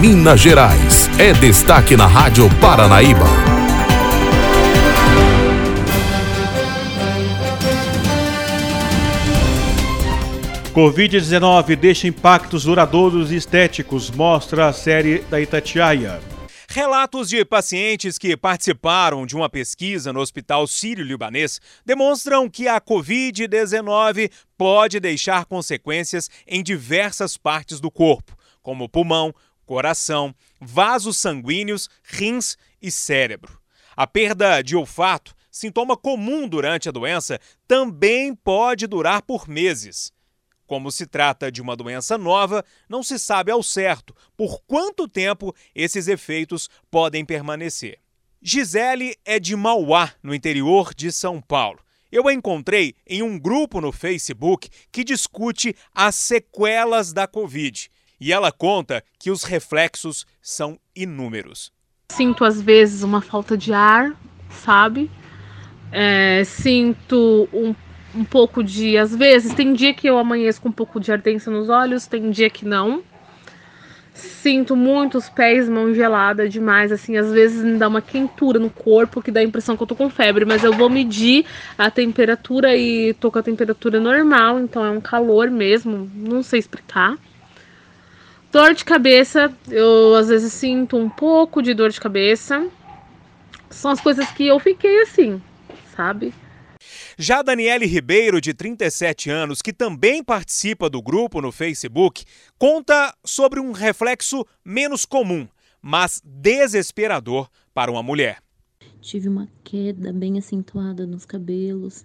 Minas 0.00 0.40
Gerais 0.40 1.08
é 1.16 1.32
destaque 1.32 1.96
na 1.96 2.08
Rádio 2.08 2.50
Paranaíba. 2.60 3.24
Covid-19 10.74 11.76
deixa 11.76 12.08
impactos 12.08 12.64
duradouros 12.64 13.30
e 13.30 13.36
estéticos, 13.36 14.10
mostra 14.10 14.66
a 14.66 14.72
série 14.72 15.20
da 15.30 15.40
Itatiaia. 15.40 16.18
Relatos 16.78 17.28
de 17.28 17.44
pacientes 17.44 18.18
que 18.18 18.36
participaram 18.36 19.26
de 19.26 19.34
uma 19.34 19.50
pesquisa 19.50 20.12
no 20.12 20.20
Hospital 20.20 20.64
Sírio-Libanês 20.64 21.60
demonstram 21.84 22.48
que 22.48 22.68
a 22.68 22.80
Covid-19 22.80 24.30
pode 24.56 25.00
deixar 25.00 25.44
consequências 25.44 26.30
em 26.46 26.62
diversas 26.62 27.36
partes 27.36 27.80
do 27.80 27.90
corpo, 27.90 28.38
como 28.62 28.88
pulmão, 28.88 29.34
coração, 29.66 30.32
vasos 30.60 31.16
sanguíneos, 31.18 31.88
rins 32.04 32.56
e 32.80 32.92
cérebro. 32.92 33.60
A 33.96 34.06
perda 34.06 34.62
de 34.62 34.76
olfato, 34.76 35.34
sintoma 35.50 35.96
comum 35.96 36.46
durante 36.46 36.88
a 36.88 36.92
doença, 36.92 37.40
também 37.66 38.36
pode 38.36 38.86
durar 38.86 39.22
por 39.22 39.48
meses. 39.48 40.12
Como 40.68 40.92
se 40.92 41.06
trata 41.06 41.50
de 41.50 41.62
uma 41.62 41.74
doença 41.74 42.18
nova, 42.18 42.62
não 42.90 43.02
se 43.02 43.18
sabe 43.18 43.50
ao 43.50 43.62
certo 43.62 44.14
por 44.36 44.60
quanto 44.66 45.08
tempo 45.08 45.54
esses 45.74 46.08
efeitos 46.08 46.68
podem 46.90 47.24
permanecer. 47.24 47.98
Gisele 48.42 49.16
é 49.24 49.40
de 49.40 49.56
Mauá, 49.56 50.12
no 50.22 50.34
interior 50.34 50.92
de 50.94 51.10
São 51.10 51.40
Paulo. 51.40 51.80
Eu 52.12 52.28
a 52.28 52.34
encontrei 52.34 52.94
em 53.06 53.22
um 53.22 53.38
grupo 53.38 53.80
no 53.80 53.90
Facebook 53.90 54.68
que 54.92 55.02
discute 55.02 55.74
as 55.94 56.14
sequelas 56.14 57.14
da 57.14 57.26
Covid. 57.26 57.90
E 58.20 58.30
ela 58.30 58.52
conta 58.52 59.02
que 59.18 59.30
os 59.30 59.44
reflexos 59.44 60.26
são 60.42 60.78
inúmeros. 60.94 61.72
Sinto 62.12 62.44
às 62.44 62.60
vezes 62.60 63.02
uma 63.02 63.22
falta 63.22 63.56
de 63.56 63.72
ar, 63.72 64.14
sabe? 64.50 65.10
É, 65.90 66.44
sinto 66.44 67.48
um 67.54 67.74
um 68.14 68.24
pouco 68.24 68.62
de. 68.62 68.96
Às 68.96 69.14
vezes, 69.14 69.54
tem 69.54 69.72
dia 69.72 69.94
que 69.94 70.08
eu 70.08 70.18
amanheço 70.18 70.60
com 70.60 70.68
um 70.68 70.72
pouco 70.72 71.00
de 71.00 71.12
ardência 71.12 71.50
nos 71.50 71.68
olhos, 71.68 72.06
tem 72.06 72.30
dia 72.30 72.50
que 72.50 72.64
não. 72.64 73.02
Sinto 74.14 74.74
muito 74.74 75.16
os 75.16 75.28
pés, 75.28 75.68
mão 75.68 75.94
gelada 75.94 76.48
demais, 76.48 76.90
assim, 76.90 77.16
às 77.16 77.30
vezes 77.30 77.62
me 77.62 77.78
dá 77.78 77.86
uma 77.86 78.02
quentura 78.02 78.58
no 78.58 78.68
corpo 78.68 79.22
que 79.22 79.30
dá 79.30 79.38
a 79.38 79.44
impressão 79.44 79.76
que 79.76 79.82
eu 79.82 79.86
tô 79.86 79.94
com 79.94 80.10
febre, 80.10 80.44
mas 80.44 80.64
eu 80.64 80.72
vou 80.72 80.90
medir 80.90 81.44
a 81.76 81.88
temperatura 81.88 82.76
e 82.76 83.14
tô 83.14 83.30
com 83.30 83.38
a 83.38 83.42
temperatura 83.42 84.00
normal, 84.00 84.58
então 84.58 84.84
é 84.84 84.90
um 84.90 85.00
calor 85.00 85.48
mesmo, 85.50 86.10
não 86.16 86.42
sei 86.42 86.58
explicar. 86.58 87.16
Dor 88.50 88.74
de 88.74 88.84
cabeça, 88.84 89.52
eu 89.70 90.14
às 90.16 90.28
vezes 90.28 90.52
sinto 90.52 90.96
um 90.96 91.08
pouco 91.08 91.62
de 91.62 91.72
dor 91.72 91.90
de 91.90 92.00
cabeça. 92.00 92.66
São 93.70 93.90
as 93.90 94.00
coisas 94.00 94.28
que 94.32 94.46
eu 94.46 94.58
fiquei 94.58 95.02
assim, 95.02 95.40
sabe? 95.94 96.34
Já 97.20 97.42
Daniele 97.42 97.84
Ribeiro, 97.84 98.40
de 98.40 98.54
37 98.54 99.28
anos, 99.28 99.60
que 99.60 99.72
também 99.72 100.22
participa 100.22 100.88
do 100.88 101.02
grupo 101.02 101.40
no 101.42 101.50
Facebook, 101.50 102.24
conta 102.56 103.12
sobre 103.24 103.58
um 103.58 103.72
reflexo 103.72 104.46
menos 104.64 105.04
comum, 105.04 105.48
mas 105.82 106.22
desesperador 106.24 107.50
para 107.74 107.90
uma 107.90 108.04
mulher. 108.04 108.40
Tive 109.00 109.28
uma 109.28 109.48
queda 109.64 110.12
bem 110.12 110.38
acentuada 110.38 111.08
nos 111.08 111.24
cabelos, 111.24 112.04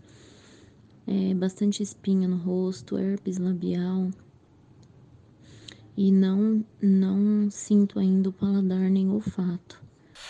é, 1.06 1.36
bastante 1.36 1.84
espinha 1.84 2.28
no 2.28 2.38
rosto, 2.38 2.97
herpes 2.97 3.38
labial. 3.38 4.10
E 5.95 6.12
não, 6.12 6.65
não 6.82 7.52
sinto 7.52 7.99
ainda 7.99 8.30
o 8.30 8.34
paladar 8.34 8.89
nem 8.89 9.08
o 9.10 9.13
olfato. 9.13 9.82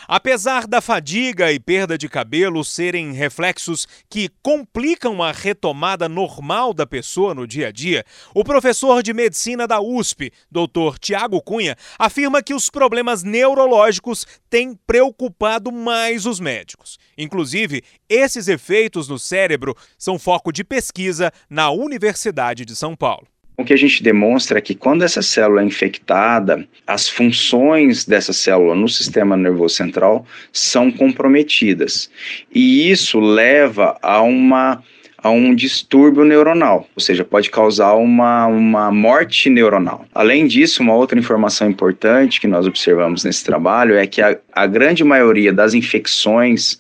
Apesar 0.08 0.68
da 0.68 0.82
fadiga 0.82 1.52
e 1.52 1.60
perda 1.60 1.98
de 1.98 2.10
cabelo 2.10 2.64
serem 2.64 3.14
reflexos 3.14 3.88
que 4.10 4.30
complicam 4.42 5.24
a 5.24 5.32
retomada 5.32 6.10
normal 6.10 6.74
da 6.74 6.86
pessoa 6.86 7.34
no 7.34 7.48
dia 7.48 7.70
a 7.70 7.72
dia, 7.72 8.04
o 8.34 8.44
professor 8.44 9.02
de 9.02 9.14
medicina 9.14 9.66
da 9.66 9.80
USP, 9.80 10.32
Dr. 10.52 10.98
Tiago 11.00 11.42
Cunha, 11.42 11.78
afirma 11.98 12.44
que 12.44 12.54
os 12.54 12.70
problemas 12.70 13.24
neurológicos 13.24 14.26
têm 14.50 14.78
preocupado 14.86 15.72
mais 15.72 16.26
os 16.26 16.40
médicos. 16.40 17.00
Inclusive, 17.18 17.84
esses 18.10 18.48
efeitos 18.48 19.08
no 19.08 19.18
cérebro 19.18 19.76
são 19.98 20.20
foco 20.20 20.52
de 20.52 20.64
pesquisa 20.64 21.32
na 21.50 21.72
Universidade 21.72 22.66
de 22.66 22.76
São 22.76 22.96
Paulo. 22.96 23.33
O 23.56 23.64
que 23.64 23.74
a 23.74 23.78
gente 23.78 24.02
demonstra 24.02 24.58
é 24.58 24.62
que 24.62 24.74
quando 24.74 25.04
essa 25.04 25.22
célula 25.22 25.62
é 25.62 25.66
infectada, 25.66 26.68
as 26.88 27.08
funções 27.08 28.04
dessa 28.04 28.34
célula 28.34 28.74
no 28.74 28.90
sistema 28.90 29.38
nervoso 29.38 29.76
central 29.76 30.26
são 30.52 30.92
comprometidas. 30.92 32.10
E 32.54 32.90
isso 32.90 33.20
leva 33.20 33.98
a 34.02 34.22
uma 34.24 34.84
a 35.24 35.32
um 35.32 35.56
distúrbio 35.56 36.26
neuronal, 36.26 36.86
ou 36.94 37.02
seja, 37.02 37.24
pode 37.24 37.50
causar 37.50 37.94
uma, 37.94 38.46
uma 38.46 38.92
morte 38.92 39.50
neuronal. 39.50 40.06
Além 40.14 40.46
disso, 40.46 40.84
uma 40.84 40.94
outra 40.94 41.18
informação 41.18 41.70
importante 41.70 42.42
que 42.42 42.48
nós 42.48 42.68
observamos 42.68 43.24
nesse 43.24 43.42
trabalho 43.42 43.96
é 43.96 44.06
que 44.06 44.22
a, 44.22 44.38
a 44.52 44.68
grande 44.68 45.02
maioria 45.02 45.54
das 45.54 45.74
infecções, 45.74 46.78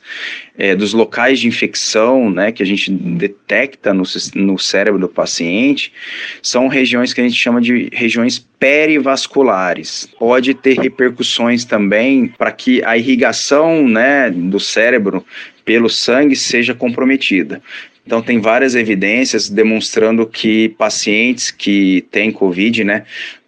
é, 0.57 0.75
dos 0.75 0.91
locais 0.91 1.39
de 1.39 1.47
infecção, 1.47 2.29
né, 2.29 2.51
que 2.51 2.61
a 2.61 2.65
gente 2.65 2.91
detecta 2.91 3.93
no, 3.93 4.03
no 4.35 4.59
cérebro 4.59 4.99
do 4.99 5.07
paciente, 5.07 5.93
são 6.41 6.67
regiões 6.67 7.13
que 7.13 7.21
a 7.21 7.23
gente 7.23 7.37
chama 7.37 7.61
de 7.61 7.87
regiões 7.93 8.45
perivasculares. 8.59 10.09
Pode 10.19 10.53
ter 10.53 10.77
repercussões 10.77 11.63
também 11.63 12.27
para 12.27 12.51
que 12.51 12.83
a 12.83 12.97
irrigação 12.97 13.87
né, 13.87 14.29
do 14.29 14.59
cérebro 14.59 15.25
pelo 15.63 15.89
sangue 15.89 16.35
seja 16.35 16.73
comprometida. 16.73 17.61
Então, 18.05 18.21
tem 18.21 18.39
várias 18.39 18.75
evidências 18.75 19.49
demonstrando 19.49 20.27
que 20.27 20.69
pacientes 20.69 21.51
que 21.51 22.05
têm 22.11 22.31
Covid, 22.31 22.83
né, 22.83 23.05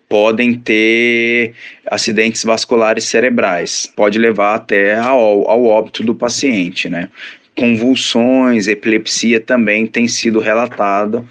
podem 0.08 0.54
ter 0.54 1.54
acidentes 1.86 2.44
vasculares 2.44 3.06
cerebrais. 3.06 3.91
Pode 3.96 4.18
levar 4.18 4.56
até 4.56 4.96
ao, 4.96 5.50
ao 5.50 5.65
óbito 5.65 6.04
do 6.04 6.15
paciente, 6.15 6.89
né. 6.89 7.10
Convulsões, 7.56 8.68
epilepsia 8.68 9.39
também 9.39 9.88
tem 9.88 10.08
sido 10.08 10.39
relatado 10.39 11.28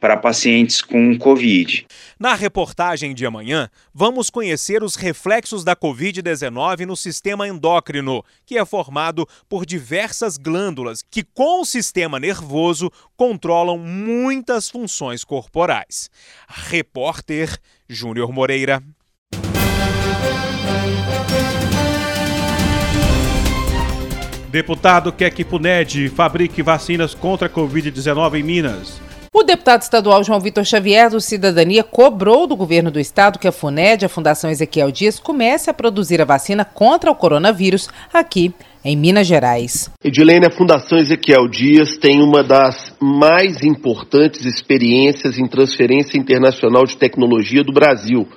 para 0.00 0.16
pacientes 0.16 0.82
com 0.82 1.16
Covid. 1.16 1.86
Na 2.18 2.34
reportagem 2.34 3.14
de 3.14 3.26
amanhã, 3.26 3.68
vamos 3.92 4.30
conhecer 4.30 4.82
os 4.82 4.94
reflexos 4.94 5.64
da 5.64 5.74
Covid-19 5.74 6.86
no 6.86 6.96
sistema 6.96 7.48
endócrino, 7.48 8.24
que 8.46 8.56
é 8.56 8.64
formado 8.64 9.26
por 9.48 9.66
diversas 9.66 10.36
glândulas 10.36 11.02
que, 11.02 11.24
com 11.24 11.60
o 11.60 11.64
sistema 11.64 12.20
nervoso, 12.20 12.90
controlam 13.16 13.78
muitas 13.78 14.68
funções 14.68 15.24
corporais. 15.24 16.08
Repórter 16.48 17.58
Júnior 17.88 18.32
Moreira. 18.32 18.82
Deputado 24.54 25.12
quer 25.12 25.30
que 25.30 25.44
Puned 25.44 26.08
fabrique 26.10 26.62
vacinas 26.62 27.12
contra 27.12 27.48
a 27.48 27.50
Covid-19 27.50 28.38
em 28.38 28.42
Minas. 28.44 29.03
O 29.36 29.42
deputado 29.42 29.82
estadual 29.82 30.22
João 30.22 30.38
Vitor 30.38 30.64
Xavier 30.64 31.10
do 31.10 31.20
Cidadania 31.20 31.82
cobrou 31.82 32.46
do 32.46 32.54
governo 32.54 32.88
do 32.88 33.00
estado 33.00 33.36
que 33.36 33.48
a 33.48 33.52
FUNED, 33.52 34.04
a 34.04 34.08
Fundação 34.08 34.48
Ezequiel 34.48 34.92
Dias, 34.92 35.18
comece 35.18 35.68
a 35.68 35.74
produzir 35.74 36.22
a 36.22 36.24
vacina 36.24 36.64
contra 36.64 37.10
o 37.10 37.16
coronavírus 37.16 37.88
aqui 38.12 38.54
em 38.84 38.96
Minas 38.96 39.26
Gerais. 39.26 39.90
Edilene, 40.04 40.46
a 40.46 40.50
Fundação 40.50 40.98
Ezequiel 40.98 41.48
Dias 41.48 41.96
tem 41.96 42.22
uma 42.22 42.44
das 42.44 42.94
mais 43.00 43.60
importantes 43.64 44.44
experiências 44.44 45.36
em 45.36 45.48
transferência 45.48 46.16
internacional 46.16 46.84
de 46.84 46.96
tecnologia 46.96 47.64
do 47.64 47.72
Brasil. 47.72 48.28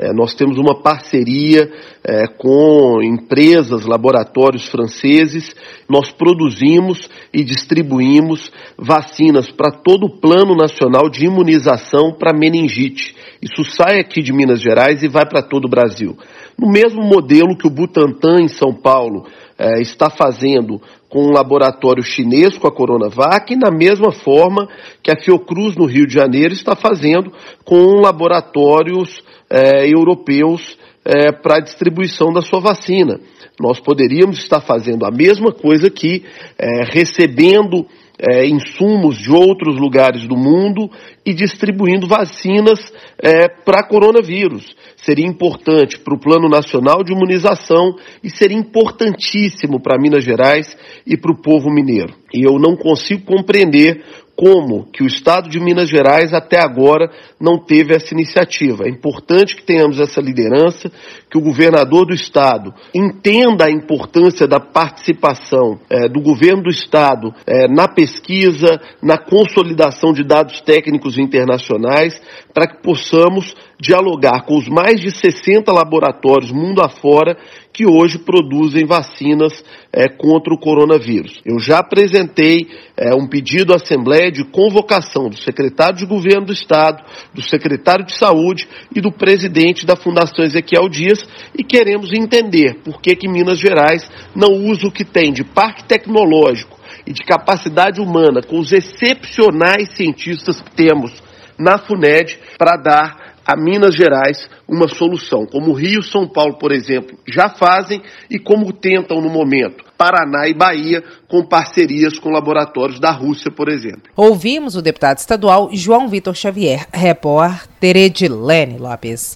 É, 0.00 0.14
nós 0.14 0.32
temos 0.32 0.56
uma 0.56 0.80
parceria 0.80 1.70
é, 2.02 2.26
com 2.38 3.02
empresas, 3.02 3.84
laboratórios 3.84 4.66
franceses. 4.66 5.54
Nós 5.86 6.10
produzimos 6.10 7.06
e 7.34 7.44
distribuímos 7.44 8.50
vacinas 8.78 9.50
para 9.50 9.70
todo 9.70 10.06
o 10.06 10.18
Plano 10.18 10.56
Nacional 10.56 11.10
de 11.10 11.26
Imunização 11.26 12.14
para 12.18 12.32
meningite. 12.32 13.14
Isso 13.42 13.62
sai 13.62 14.00
aqui 14.00 14.22
de 14.22 14.32
Minas 14.32 14.62
Gerais 14.62 15.02
e 15.02 15.08
vai 15.08 15.26
para 15.26 15.42
todo 15.42 15.66
o 15.66 15.70
Brasil. 15.70 16.16
No 16.58 16.72
mesmo 16.72 17.02
modelo 17.02 17.54
que 17.54 17.66
o 17.66 17.70
Butantan, 17.70 18.40
em 18.40 18.48
São 18.48 18.72
Paulo, 18.72 19.26
é, 19.58 19.82
está 19.82 20.08
fazendo 20.08 20.80
com 21.10 21.26
um 21.26 21.32
laboratório 21.32 22.02
chinês 22.02 22.56
com 22.56 22.66
a 22.66 22.72
Coronavac 22.72 23.52
e 23.52 23.56
na 23.56 23.70
mesma 23.70 24.12
forma 24.12 24.66
que 25.02 25.10
a 25.10 25.20
Fiocruz 25.20 25.76
no 25.76 25.84
Rio 25.84 26.06
de 26.06 26.14
Janeiro 26.14 26.54
está 26.54 26.74
fazendo 26.74 27.30
com 27.64 28.00
laboratórios 28.00 29.22
é, 29.50 29.86
europeus 29.88 30.78
é, 31.04 31.32
para 31.32 31.56
a 31.56 31.60
distribuição 31.60 32.32
da 32.32 32.42
sua 32.42 32.60
vacina. 32.60 33.20
Nós 33.60 33.80
poderíamos 33.80 34.38
estar 34.38 34.60
fazendo 34.60 35.04
a 35.04 35.10
mesma 35.10 35.52
coisa 35.52 35.88
aqui, 35.88 36.24
é, 36.58 36.84
recebendo 36.84 37.86
é, 38.18 38.46
insumos 38.46 39.18
de 39.18 39.32
outros 39.32 39.78
lugares 39.78 40.26
do 40.26 40.36
mundo 40.36 40.90
e 41.24 41.32
distribuindo 41.32 42.06
vacinas 42.06 42.78
é, 43.18 43.48
para 43.48 43.86
coronavírus. 43.86 44.64
Seria 44.96 45.26
importante 45.26 45.98
para 45.98 46.14
o 46.14 46.20
Plano 46.20 46.48
Nacional 46.48 47.02
de 47.02 47.12
Imunização 47.12 47.96
e 48.22 48.28
seria 48.28 48.58
importantíssimo 48.58 49.80
para 49.80 49.98
Minas 49.98 50.24
Gerais 50.24 50.76
e 51.06 51.16
para 51.16 51.32
o 51.32 51.40
povo 51.40 51.70
mineiro. 51.70 52.14
E 52.34 52.46
eu 52.46 52.58
não 52.58 52.76
consigo 52.76 53.24
compreender 53.24 54.04
como 54.40 54.86
que 54.90 55.02
o 55.02 55.06
Estado 55.06 55.50
de 55.50 55.60
Minas 55.60 55.90
Gerais 55.90 56.32
até 56.32 56.58
agora 56.58 57.10
não 57.38 57.58
teve 57.58 57.94
essa 57.94 58.14
iniciativa. 58.14 58.84
É 58.86 58.88
importante 58.88 59.54
que 59.54 59.62
tenhamos 59.62 60.00
essa 60.00 60.18
liderança, 60.18 60.90
que 61.30 61.36
o 61.36 61.42
governador 61.42 62.06
do 62.06 62.14
Estado 62.14 62.72
entenda 62.94 63.66
a 63.66 63.70
importância 63.70 64.48
da 64.48 64.58
participação 64.58 65.78
é, 65.90 66.08
do 66.08 66.22
governo 66.22 66.62
do 66.62 66.70
Estado 66.70 67.34
é, 67.46 67.68
na 67.68 67.86
pesquisa, 67.86 68.80
na 69.02 69.18
consolidação 69.18 70.10
de 70.10 70.24
dados 70.24 70.62
técnicos 70.62 71.18
internacionais, 71.18 72.18
para 72.54 72.66
que 72.66 72.82
possamos 72.82 73.54
dialogar 73.80 74.44
com 74.44 74.58
os 74.58 74.68
mais 74.68 75.00
de 75.00 75.10
60 75.10 75.72
laboratórios 75.72 76.52
mundo 76.52 76.82
afora 76.82 77.36
que 77.72 77.86
hoje 77.86 78.18
produzem 78.18 78.84
vacinas 78.84 79.64
é, 79.92 80.06
contra 80.08 80.52
o 80.52 80.58
coronavírus. 80.58 81.40
Eu 81.46 81.58
já 81.58 81.78
apresentei 81.78 82.58
é, 82.96 83.14
um 83.14 83.26
pedido 83.26 83.72
à 83.72 83.76
Assembleia 83.76 84.30
de 84.30 84.44
convocação 84.44 85.30
do 85.30 85.40
secretário 85.40 85.96
de 85.96 86.04
Governo 86.04 86.46
do 86.46 86.52
Estado, 86.52 87.02
do 87.32 87.40
secretário 87.42 88.04
de 88.04 88.14
Saúde 88.16 88.68
e 88.94 89.00
do 89.00 89.10
presidente 89.10 89.86
da 89.86 89.96
Fundação 89.96 90.44
Ezequiel 90.44 90.88
Dias 90.88 91.26
e 91.56 91.64
queremos 91.64 92.12
entender 92.12 92.80
por 92.84 93.00
que, 93.00 93.16
que 93.16 93.28
Minas 93.28 93.58
Gerais 93.58 94.10
não 94.34 94.52
usa 94.52 94.86
o 94.86 94.92
que 94.92 95.04
tem 95.04 95.32
de 95.32 95.42
parque 95.42 95.84
tecnológico 95.84 96.78
e 97.06 97.12
de 97.12 97.22
capacidade 97.22 98.00
humana 98.00 98.42
com 98.42 98.58
os 98.58 98.72
excepcionais 98.72 99.96
cientistas 99.96 100.60
que 100.60 100.70
temos 100.72 101.12
na 101.58 101.78
FUNED 101.78 102.38
para 102.58 102.76
dar 102.76 103.29
a 103.50 103.56
Minas 103.56 103.96
Gerais 103.96 104.48
uma 104.68 104.86
solução, 104.86 105.44
como 105.44 105.72
Rio, 105.72 106.02
São 106.02 106.28
Paulo, 106.28 106.56
por 106.56 106.70
exemplo, 106.70 107.18
já 107.28 107.48
fazem 107.48 108.00
e 108.30 108.38
como 108.38 108.72
tentam 108.72 109.20
no 109.20 109.28
momento 109.28 109.84
Paraná 109.98 110.48
e 110.48 110.54
Bahia 110.54 111.02
com 111.28 111.44
parcerias 111.44 112.18
com 112.18 112.30
laboratórios 112.30 113.00
da 113.00 113.10
Rússia, 113.10 113.50
por 113.50 113.68
exemplo. 113.68 114.02
Ouvimos 114.16 114.76
o 114.76 114.82
deputado 114.82 115.18
estadual 115.18 115.68
João 115.72 116.08
Vitor 116.08 116.36
Xavier, 116.36 116.86
repórter 116.92 117.96
Edilene 117.96 118.78
Lopes. 118.78 119.34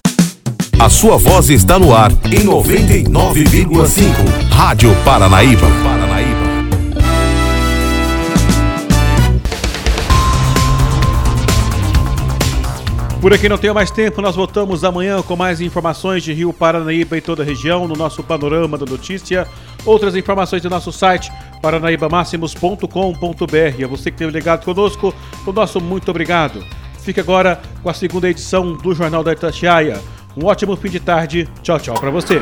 A 0.79 0.89
sua 0.89 1.17
voz 1.17 1.49
está 1.49 1.77
no 1.77 1.93
ar 1.93 2.11
em 2.11 2.45
99,5. 2.45 4.49
Rádio 4.49 4.95
Paranaíba. 5.03 5.67
Por 13.25 13.33
aqui 13.33 13.49
não 13.49 13.57
tenho 13.57 13.73
mais 13.73 13.89
tempo, 13.89 14.21
nós 14.21 14.35
voltamos 14.35 14.83
amanhã 14.83 15.19
com 15.19 15.35
mais 15.35 15.59
informações 15.59 16.21
de 16.21 16.31
Rio 16.31 16.53
Paranaíba 16.53 17.17
e 17.17 17.21
toda 17.21 17.41
a 17.41 17.45
região 17.45 17.87
no 17.87 17.95
nosso 17.95 18.21
panorama 18.21 18.77
da 18.77 18.85
notícia. 18.85 19.47
Outras 19.83 20.15
informações 20.15 20.61
do 20.61 20.69
nosso 20.69 20.91
site 20.91 21.31
paranaibamáximos.com.br. 21.59 23.83
A 23.83 23.87
você 23.87 24.11
que 24.11 24.17
teve 24.17 24.31
ligado 24.31 24.63
conosco, 24.63 25.11
o 25.43 25.51
nosso 25.51 25.81
muito 25.81 26.11
obrigado. 26.11 26.63
Fique 26.99 27.19
agora 27.19 27.59
com 27.81 27.89
a 27.89 27.95
segunda 27.95 28.29
edição 28.29 28.73
do 28.73 28.93
Jornal 28.93 29.23
da 29.23 29.33
Itatiaia. 29.33 29.99
Um 30.37 30.45
ótimo 30.45 30.75
fim 30.75 30.91
de 30.91 30.99
tarde. 30.99 31.49
Tchau, 31.63 31.79
tchau 31.79 31.95
para 31.95 32.11
você. 32.11 32.39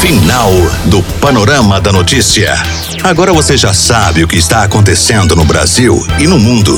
Final 0.00 0.50
do 0.86 1.02
Panorama 1.20 1.78
da 1.78 1.92
Notícia. 1.92 2.54
Agora 3.04 3.34
você 3.34 3.54
já 3.54 3.74
sabe 3.74 4.24
o 4.24 4.28
que 4.28 4.38
está 4.38 4.62
acontecendo 4.62 5.36
no 5.36 5.44
Brasil 5.44 6.02
e 6.18 6.26
no 6.26 6.38
mundo. 6.38 6.74